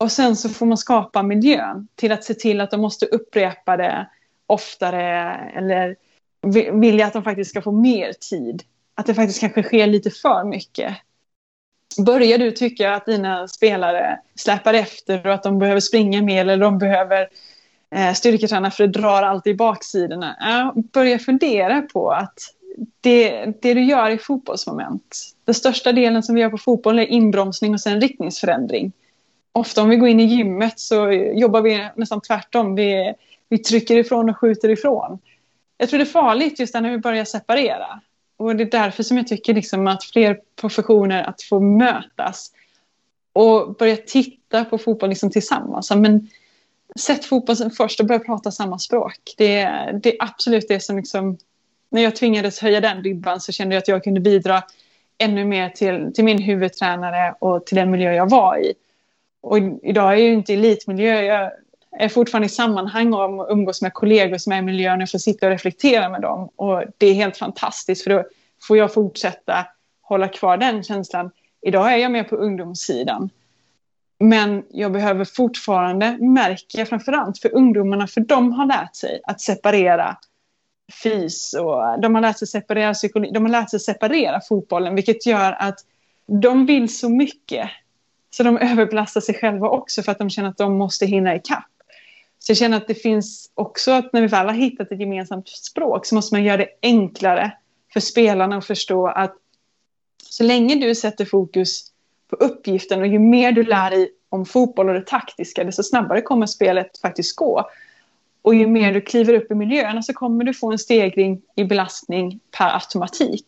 Och 0.00 0.12
sen 0.12 0.36
så 0.36 0.48
får 0.48 0.66
man 0.66 0.78
skapa 0.78 1.22
miljön 1.22 1.88
till 1.94 2.12
att 2.12 2.24
se 2.24 2.34
till 2.34 2.60
att 2.60 2.70
de 2.70 2.80
måste 2.80 3.06
upprepa 3.06 3.76
det 3.76 4.08
oftare 4.46 5.34
eller 5.56 5.96
vilja 6.80 7.06
att 7.06 7.12
de 7.12 7.22
faktiskt 7.22 7.50
ska 7.50 7.62
få 7.62 7.72
mer 7.72 8.12
tid. 8.12 8.62
Att 8.94 9.06
det 9.06 9.14
faktiskt 9.14 9.40
kanske 9.40 9.62
sker 9.62 9.86
lite 9.86 10.10
för 10.10 10.44
mycket. 10.44 10.96
Börjar 12.06 12.38
du 12.38 12.50
tycka 12.50 12.94
att 12.94 13.06
dina 13.06 13.48
spelare 13.48 14.18
släpar 14.34 14.74
efter 14.74 15.26
och 15.26 15.34
att 15.34 15.42
de 15.42 15.58
behöver 15.58 15.80
springa 15.80 16.22
mer 16.22 16.40
eller 16.40 16.56
de 16.56 16.78
behöver 16.78 17.28
eh, 17.94 18.12
styrketräna 18.12 18.70
för 18.70 18.86
det 18.86 19.00
drar 19.00 19.22
alltid 19.22 19.52
i 19.52 19.56
baksidorna. 19.56 20.36
Ja, 20.40 20.74
börja 20.92 21.18
fundera 21.18 21.82
på 21.82 22.10
att 22.10 22.38
det, 23.00 23.44
det 23.62 23.74
du 23.74 23.84
gör 23.84 24.10
i 24.10 24.18
fotbollsmoment, 24.18 25.16
den 25.44 25.54
största 25.54 25.92
delen 25.92 26.22
som 26.22 26.34
vi 26.34 26.40
gör 26.40 26.50
på 26.50 26.58
fotboll 26.58 26.98
är 26.98 27.06
inbromsning 27.06 27.74
och 27.74 27.80
sen 27.80 28.00
riktningsförändring. 28.00 28.92
Ofta 29.52 29.82
om 29.82 29.88
vi 29.88 29.96
går 29.96 30.08
in 30.08 30.20
i 30.20 30.24
gymmet 30.24 30.80
så 30.80 31.12
jobbar 31.12 31.62
vi 31.62 31.88
nästan 31.96 32.20
tvärtom. 32.20 32.74
Vi, 32.74 33.14
vi 33.48 33.58
trycker 33.58 33.96
ifrån 33.96 34.30
och 34.30 34.38
skjuter 34.38 34.68
ifrån. 34.68 35.18
Jag 35.76 35.88
tror 35.88 35.98
det 35.98 36.04
är 36.04 36.06
farligt 36.06 36.60
just 36.60 36.74
när 36.74 36.90
vi 36.90 36.98
börjar 36.98 37.24
separera. 37.24 38.00
Och 38.36 38.56
det 38.56 38.64
är 38.64 38.70
därför 38.70 39.02
som 39.02 39.16
jag 39.16 39.26
tycker 39.26 39.54
liksom 39.54 39.86
att 39.86 40.04
fler 40.04 40.38
professioner 40.60 41.22
att 41.22 41.42
få 41.42 41.60
mötas 41.60 42.52
och 43.32 43.74
börja 43.74 43.96
titta 43.96 44.64
på 44.64 44.78
fotboll 44.78 45.08
liksom 45.08 45.30
tillsammans. 45.30 45.90
Men 45.90 46.28
sätt 46.98 47.24
fotbollen 47.24 47.70
först 47.70 48.00
och 48.00 48.06
börja 48.06 48.18
prata 48.18 48.50
samma 48.50 48.78
språk. 48.78 49.34
Det, 49.36 49.64
det 50.02 50.12
är 50.12 50.16
absolut 50.18 50.68
det 50.68 50.80
som 50.80 50.96
liksom, 50.96 51.38
när 51.90 52.02
jag 52.02 52.16
tvingades 52.16 52.60
höja 52.60 52.80
den 52.80 53.02
ribban 53.02 53.40
så 53.40 53.52
kände 53.52 53.74
jag 53.74 53.82
att 53.82 53.88
jag 53.88 54.04
kunde 54.04 54.20
bidra 54.20 54.62
ännu 55.18 55.44
mer 55.44 55.68
till, 55.68 56.12
till 56.14 56.24
min 56.24 56.42
huvudtränare 56.42 57.34
och 57.38 57.66
till 57.66 57.76
den 57.76 57.90
miljö 57.90 58.12
jag 58.12 58.30
var 58.30 58.56
i. 58.58 58.74
Och 59.40 59.58
idag 59.82 60.06
är 60.12 60.16
jag 60.16 60.20
ju 60.20 60.32
inte 60.32 60.52
i 60.52 60.56
elitmiljö. 60.56 61.22
Jag 61.22 61.50
är 61.98 62.08
fortfarande 62.08 62.46
i 62.46 62.48
sammanhang 62.48 63.12
och 63.14 63.50
umgås 63.50 63.82
med 63.82 63.94
kollegor 63.94 64.38
som 64.38 64.52
är 64.52 64.58
i 64.58 64.62
miljön 64.62 65.02
och 65.02 65.10
får 65.10 65.18
sitta 65.18 65.46
och 65.46 65.52
reflektera 65.52 66.08
med 66.08 66.20
dem. 66.20 66.48
Och 66.56 66.82
det 66.98 67.06
är 67.06 67.14
helt 67.14 67.36
fantastiskt 67.36 68.02
för 68.02 68.10
då 68.10 68.24
får 68.62 68.76
jag 68.76 68.94
fortsätta 68.94 69.66
hålla 70.02 70.28
kvar 70.28 70.56
den 70.56 70.82
känslan. 70.82 71.30
Idag 71.62 71.92
är 71.92 71.96
jag 71.96 72.12
mer 72.12 72.24
på 72.24 72.36
ungdomssidan. 72.36 73.30
Men 74.18 74.64
jag 74.70 74.92
behöver 74.92 75.24
fortfarande 75.24 76.18
märka 76.20 76.86
framförallt 76.86 77.38
för 77.38 77.54
ungdomarna, 77.54 78.06
för 78.06 78.20
de 78.20 78.52
har 78.52 78.66
lärt 78.66 78.96
sig 78.96 79.20
att 79.24 79.40
separera 79.40 80.16
fys 81.02 81.54
och 81.54 82.00
de 82.00 82.14
har 82.14 82.22
lärt 82.22 82.38
sig 82.38 82.48
separera 82.48 82.94
psykologi, 82.94 83.32
de 83.32 83.44
har 83.44 83.50
lärt 83.50 83.70
sig 83.70 83.80
separera 83.80 84.40
fotbollen, 84.40 84.94
vilket 84.94 85.26
gör 85.26 85.52
att 85.52 85.78
de 86.26 86.66
vill 86.66 86.96
så 86.96 87.08
mycket. 87.08 87.70
Så 88.30 88.42
de 88.42 88.58
överbelastar 88.58 89.20
sig 89.20 89.34
själva 89.34 89.68
också 89.68 90.02
för 90.02 90.12
att 90.12 90.18
de 90.18 90.30
känner 90.30 90.48
att 90.48 90.58
de 90.58 90.78
måste 90.78 91.06
hinna 91.06 91.36
ikapp. 91.36 91.64
Så 92.38 92.50
jag 92.50 92.56
känner 92.56 92.76
att 92.76 92.88
det 92.88 92.94
finns 92.94 93.50
också 93.54 93.92
att 93.92 94.12
när 94.12 94.20
vi 94.20 94.26
väl 94.26 94.46
har 94.46 94.54
hittat 94.54 94.92
ett 94.92 95.00
gemensamt 95.00 95.48
språk 95.48 96.06
så 96.06 96.14
måste 96.14 96.34
man 96.34 96.44
göra 96.44 96.56
det 96.56 96.68
enklare 96.82 97.52
för 97.92 98.00
spelarna 98.00 98.56
att 98.56 98.66
förstå 98.66 99.06
att 99.06 99.36
så 100.24 100.44
länge 100.44 100.74
du 100.74 100.94
sätter 100.94 101.24
fokus 101.24 101.92
på 102.30 102.36
uppgiften 102.36 103.00
och 103.00 103.06
ju 103.06 103.18
mer 103.18 103.52
du 103.52 103.62
lär 103.62 103.90
dig 103.90 104.10
om 104.28 104.46
fotboll 104.46 104.88
och 104.88 104.94
det 104.94 105.06
taktiska 105.06 105.64
desto 105.64 105.82
snabbare 105.82 106.22
kommer 106.22 106.46
spelet 106.46 106.98
faktiskt 106.98 107.36
gå. 107.36 107.70
Och 108.42 108.54
ju 108.54 108.66
mer 108.66 108.92
du 108.92 109.00
kliver 109.00 109.34
upp 109.34 109.50
i 109.50 109.54
miljöerna 109.54 110.02
så 110.02 110.12
kommer 110.12 110.44
du 110.44 110.54
få 110.54 110.72
en 110.72 110.78
stegring 110.78 111.42
i 111.56 111.64
belastning 111.64 112.40
per 112.58 112.74
automatik. 112.74 113.46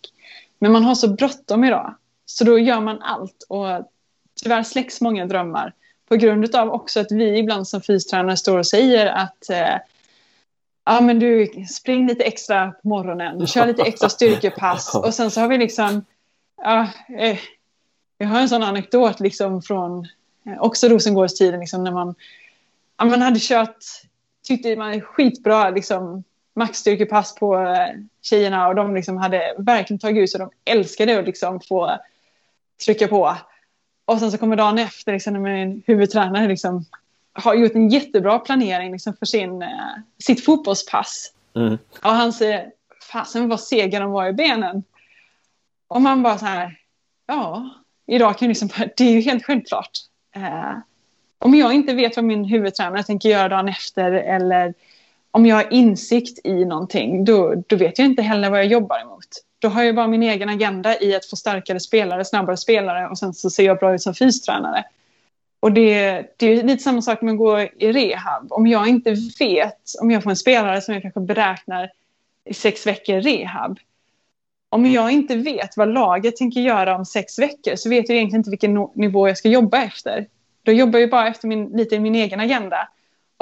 Men 0.59 0.73
man 0.73 0.85
har 0.85 0.95
så 0.95 1.09
bråttom 1.09 1.65
idag 1.65 1.95
så 2.27 2.45
då 2.45 2.59
gör 2.59 2.81
man 2.81 3.03
allt 3.03 3.47
och 3.49 3.92
tyvärr 4.43 4.63
släcks 4.63 5.01
många 5.01 5.27
drömmar. 5.27 5.73
På 6.09 6.17
grund 6.17 6.55
av 6.55 6.69
också 6.69 7.01
att 7.01 7.13
vi 7.13 7.39
ibland 7.39 7.69
som 7.69 7.83
fystränare 7.83 8.37
står 8.37 8.59
och 8.59 8.67
säger 8.67 9.07
att 9.07 9.51
eh, 9.51 9.77
ja 10.85 11.01
men 11.01 11.19
du 11.19 11.47
spring 11.71 12.07
lite 12.07 12.25
extra 12.25 12.73
på 12.83 12.89
morgonen, 12.89 13.47
kör 13.47 13.67
lite 13.67 13.83
extra 13.83 14.09
styrkepass. 14.09 14.95
Och 14.95 15.15
sen 15.15 15.31
så 15.31 15.41
har 15.41 15.49
vi 15.49 15.59
liksom 15.59 16.05
ja, 16.63 16.89
eh, 17.19 17.39
jag 18.19 18.29
har 18.29 18.41
en 18.41 18.49
sån 18.49 18.63
anekdot 18.63 19.21
liksom 19.21 19.63
från 19.63 20.09
eh, 20.47 20.61
också 20.61 20.89
Rosengårdstiden 20.89 21.61
liksom 21.61 21.85
när 21.85 21.93
man, 21.93 22.15
ja, 22.99 23.05
man 23.05 23.23
hade 23.23 23.39
kört, 23.41 23.85
tyckte 24.45 24.77
man 24.77 25.01
skitbra 25.01 25.71
liksom 25.71 26.25
maxstyrkepass 26.55 27.35
på 27.35 27.57
eh, 27.57 28.01
tjejerna 28.23 28.69
och 28.69 28.75
de 28.75 28.95
liksom 28.95 29.17
hade 29.17 29.55
verkligen 29.59 29.99
tagit 29.99 30.23
ut 30.23 30.31
så 30.31 30.39
de 30.39 30.51
älskade 30.65 31.19
att 31.19 31.25
liksom 31.25 31.61
få 31.61 31.99
trycka 32.85 33.09
på. 33.09 33.37
Och 34.05 34.19
sen 34.19 34.31
så 34.33 34.39
kommer 34.39 34.57
dagen 34.57 34.79
efter 34.79 35.13
liksom, 35.13 35.33
när 35.33 35.41
min 35.41 35.83
huvudtränare 35.87 36.49
liksom, 36.49 36.85
har 37.33 37.55
gjort 37.55 37.75
en 37.75 37.89
jättebra 37.89 38.39
planering 38.39 38.93
liksom, 38.93 39.15
för 39.17 39.27
sin, 39.27 39.63
uh, 39.63 39.69
sitt 40.19 40.45
fotbollspass. 40.45 41.33
Mm. 41.57 41.79
Och 42.03 42.11
han 42.11 42.33
säger, 42.33 42.71
fasen 43.13 43.49
vad 43.49 43.61
sega 43.61 44.01
de 44.01 44.11
var 44.11 44.27
i 44.27 44.33
benen. 44.33 44.85
Och 45.89 46.03
man 46.03 46.23
bara 46.23 46.39
så 46.39 46.47
här, 46.47 46.79
ja, 47.27 47.71
idag 48.07 48.39
kan 48.39 48.49
liksom, 48.49 48.69
det 48.97 49.05
är 49.05 49.13
ju 49.13 49.21
helt 49.21 49.45
självklart. 49.45 49.91
Eh, 50.35 50.73
om 51.39 51.55
jag 51.55 51.75
inte 51.75 51.95
vet 51.95 52.17
vad 52.17 52.25
min 52.25 52.45
huvudtränare 52.45 53.03
tänker 53.03 53.29
göra 53.29 53.49
dagen 53.49 53.69
efter 53.69 54.13
eller 54.13 54.75
om 55.31 55.47
jag 55.47 55.57
har 55.57 55.73
insikt 55.73 56.47
i 56.47 56.65
någonting, 56.65 57.25
då, 57.25 57.55
då 57.67 57.77
vet 57.77 57.99
jag 57.99 58.07
inte 58.07 58.23
heller 58.23 58.51
vad 58.51 58.59
jag 58.59 58.67
jobbar 58.67 59.01
emot. 59.01 59.29
Då 59.63 59.69
har 59.69 59.83
jag 59.83 59.95
bara 59.95 60.09
min 60.09 60.23
egen 60.23 60.49
agenda 60.49 61.01
i 61.01 61.15
att 61.15 61.27
få 61.27 61.37
starkare 61.37 61.81
spelare, 61.81 62.25
snabbare 62.25 62.57
spelare 62.57 63.09
och 63.09 63.19
sen 63.19 63.35
så 63.35 63.51
ser 63.51 63.63
jag 63.63 63.79
bra 63.79 63.95
ut 63.95 64.03
som 64.03 64.15
fystränare. 64.15 64.85
Och 65.61 65.73
det, 65.73 66.23
det 66.37 66.47
är 66.47 66.63
lite 66.63 66.83
samma 66.83 67.03
sak 67.03 67.23
med 67.23 67.33
att 67.33 67.39
gå 67.39 67.61
i 67.61 67.93
rehab. 67.93 68.53
Om 68.53 68.67
jag 68.67 68.89
inte 68.89 69.17
vet, 69.39 69.81
om 70.01 70.11
jag 70.11 70.23
får 70.23 70.31
en 70.31 70.37
spelare 70.37 70.81
som 70.81 70.95
jag 70.95 71.03
kanske 71.03 71.21
beräknar 71.21 71.91
i 72.45 72.55
sex 72.55 72.87
veckor 72.87 73.21
rehab, 73.21 73.79
om 74.69 74.87
jag 74.87 75.11
inte 75.11 75.37
vet 75.37 75.77
vad 75.77 75.89
laget 75.89 76.37
tänker 76.37 76.61
göra 76.61 76.97
om 76.97 77.05
sex 77.05 77.39
veckor 77.39 77.77
så 77.77 77.89
vet 77.89 78.09
jag 78.09 78.17
egentligen 78.17 78.41
inte 78.41 78.51
vilken 78.51 78.89
nivå 78.95 79.29
jag 79.29 79.39
ska 79.39 79.49
jobba 79.49 79.83
efter. 79.83 80.27
Då 80.63 80.73
jobbar 80.73 80.99
jag 80.99 81.11
bara 81.11 81.29
efter 81.29 81.49
min, 81.49 81.69
lite 81.69 81.99
min 81.99 82.15
egen 82.15 82.41
agenda. 82.41 82.89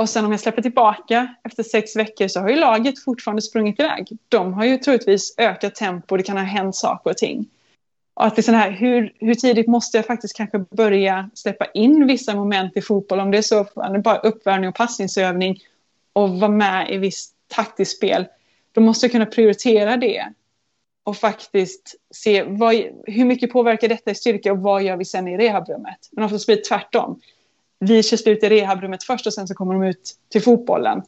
Och 0.01 0.09
sen 0.09 0.25
om 0.25 0.31
jag 0.31 0.41
släpper 0.41 0.63
tillbaka 0.63 1.35
efter 1.45 1.63
sex 1.63 1.97
veckor 1.97 2.29
så 2.29 2.41
har 2.41 2.49
ju 2.49 2.57
laget 2.57 3.05
fortfarande 3.05 3.43
sprungit 3.43 3.81
iväg. 3.81 4.19
De 4.29 4.53
har 4.53 4.65
ju 4.65 4.77
troligtvis 4.77 5.35
ökat 5.39 5.75
tempo, 5.75 6.17
det 6.17 6.23
kan 6.23 6.37
ha 6.37 6.45
hänt 6.45 6.77
saker 6.77 7.11
och 7.11 7.17
ting. 7.17 7.49
Och 8.15 8.27
att 8.27 8.37
det 8.37 8.41
är 8.41 8.43
sån 8.43 8.55
här, 8.55 8.71
hur, 8.71 9.13
hur 9.19 9.35
tidigt 9.35 9.67
måste 9.67 9.99
jag 9.99 10.07
faktiskt 10.07 10.37
kanske 10.37 10.59
börja 10.59 11.31
släppa 11.35 11.65
in 11.65 12.07
vissa 12.07 12.35
moment 12.35 12.77
i 12.77 12.83
fotboll? 12.83 13.21
Om 13.21 13.31
det 13.31 13.39
är 13.39 13.43
så 13.43 13.67
bara 14.05 14.19
uppvärmning 14.19 14.69
och 14.69 14.75
passningsövning 14.75 15.59
och 16.13 16.31
vara 16.31 16.51
med 16.51 16.91
i 16.91 16.97
visst 16.97 17.35
taktiskt 17.49 17.97
spel. 17.97 18.27
Då 18.73 18.81
måste 18.81 19.07
jag 19.07 19.13
kunna 19.13 19.27
prioritera 19.27 19.97
det 19.97 20.33
och 21.05 21.17
faktiskt 21.17 21.95
se 22.15 22.43
vad, 22.43 22.75
hur 23.07 23.25
mycket 23.25 23.53
påverkar 23.53 23.89
detta 23.89 24.11
i 24.11 24.15
styrka 24.15 24.53
och 24.53 24.59
vad 24.59 24.83
gör 24.83 24.97
vi 24.97 25.05
sen 25.05 25.29
i 25.29 25.39
rehabrummet. 25.39 26.09
Men 26.13 26.25
oftast 26.25 26.47
blir 26.47 26.57
det 26.57 26.65
tvärtom. 26.65 27.21
Vi 27.81 28.03
kör 28.03 28.17
slut 28.17 28.43
i 28.43 28.49
rehabrummet 28.49 29.05
först 29.05 29.27
och 29.27 29.35
sen 29.35 29.49
så 29.49 29.55
kommer 29.55 29.75
de 29.75 29.83
ut 29.83 30.17
till 30.29 30.43
fotbollen. 30.43 31.03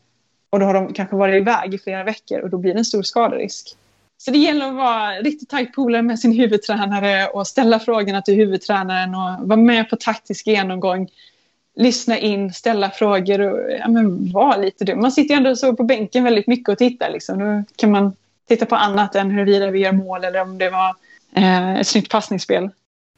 Och 0.50 0.60
då 0.60 0.66
har 0.66 0.74
de 0.74 0.92
kanske 0.92 1.16
varit 1.16 1.40
iväg 1.40 1.74
i 1.74 1.78
flera 1.78 2.04
veckor 2.04 2.40
och 2.40 2.50
då 2.50 2.58
blir 2.58 2.72
det 2.72 2.78
en 2.78 2.84
stor 2.84 3.02
skaderisk. 3.02 3.76
Så 4.18 4.30
det 4.30 4.38
gäller 4.38 4.66
att 4.66 4.74
vara 4.74 5.10
riktigt 5.10 5.48
tajt 5.48 5.74
polare 5.74 6.02
med 6.02 6.18
sin 6.18 6.32
huvudtränare 6.32 7.26
och 7.26 7.46
ställa 7.46 7.78
frågorna 7.78 8.22
till 8.22 8.34
huvudtränaren 8.34 9.14
och 9.14 9.48
vara 9.48 9.56
med 9.56 9.90
på 9.90 9.96
taktisk 9.96 10.46
genomgång. 10.46 11.08
lyssna 11.76 12.18
in, 12.18 12.52
ställa 12.52 12.90
frågor 12.90 13.40
och 13.40 13.72
ja, 13.80 13.88
men, 13.88 14.32
vara 14.32 14.56
lite 14.56 14.84
dum. 14.84 15.00
Man 15.00 15.12
sitter 15.12 15.34
ju 15.34 15.38
ändå 15.38 15.56
så 15.56 15.76
på 15.76 15.82
bänken 15.82 16.24
väldigt 16.24 16.46
mycket 16.46 16.68
och 16.68 16.78
tittar. 16.78 17.10
Liksom. 17.10 17.38
Då 17.38 17.74
kan 17.76 17.90
man 17.90 18.12
titta 18.48 18.66
på 18.66 18.76
annat 18.76 19.14
än 19.14 19.30
huruvida 19.30 19.70
vi 19.70 19.78
gör 19.78 19.92
mål 19.92 20.24
eller 20.24 20.42
om 20.42 20.58
det 20.58 20.70
var 20.70 20.94
eh, 21.36 21.80
ett 21.80 21.86
snyggt 21.86 22.10
passningsspel. 22.10 22.70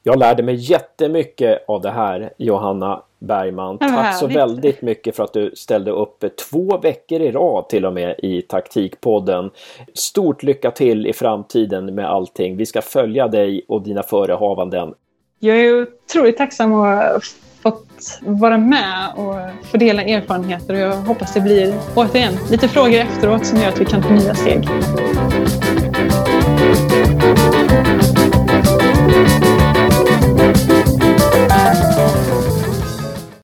Jag 0.03 0.19
lärde 0.19 0.43
mig 0.43 0.55
jättemycket 0.55 1.65
av 1.67 1.81
det 1.81 1.91
här, 1.91 2.33
Johanna 2.37 3.01
Bergman. 3.19 3.77
Tack 3.77 3.91
härligt. 3.91 4.19
så 4.19 4.27
väldigt 4.27 4.81
mycket 4.81 5.15
för 5.15 5.23
att 5.23 5.33
du 5.33 5.51
ställde 5.55 5.91
upp 5.91 6.23
två 6.49 6.77
veckor 6.77 7.21
i 7.21 7.31
rad 7.31 7.69
till 7.69 7.85
och 7.85 7.93
med 7.93 8.15
i 8.19 8.41
Taktikpodden. 8.41 9.49
Stort 9.93 10.43
lycka 10.43 10.71
till 10.71 11.07
i 11.07 11.13
framtiden 11.13 11.95
med 11.95 12.05
allting. 12.05 12.57
Vi 12.57 12.65
ska 12.65 12.81
följa 12.81 13.27
dig 13.27 13.65
och 13.67 13.81
dina 13.81 14.03
förehavanden. 14.03 14.93
Jag 15.39 15.59
är 15.59 15.81
otroligt 15.81 16.37
tacksam 16.37 16.73
att 16.73 17.13
ha 17.13 17.19
fått 17.63 18.19
vara 18.21 18.57
med 18.57 19.13
och 19.15 19.35
få 19.71 19.77
dela 19.77 20.03
erfarenheter 20.03 20.73
och 20.73 20.79
jag 20.79 20.95
hoppas 20.95 21.33
det 21.33 21.41
blir 21.41 21.73
återigen 21.95 22.33
lite 22.51 22.67
frågor 22.67 22.99
efteråt 22.99 23.45
som 23.45 23.59
gör 23.59 23.67
att 23.67 23.81
vi 23.81 23.85
kan 23.85 24.03
ta 24.03 24.09
nya 24.09 24.35
steg. 24.35 24.69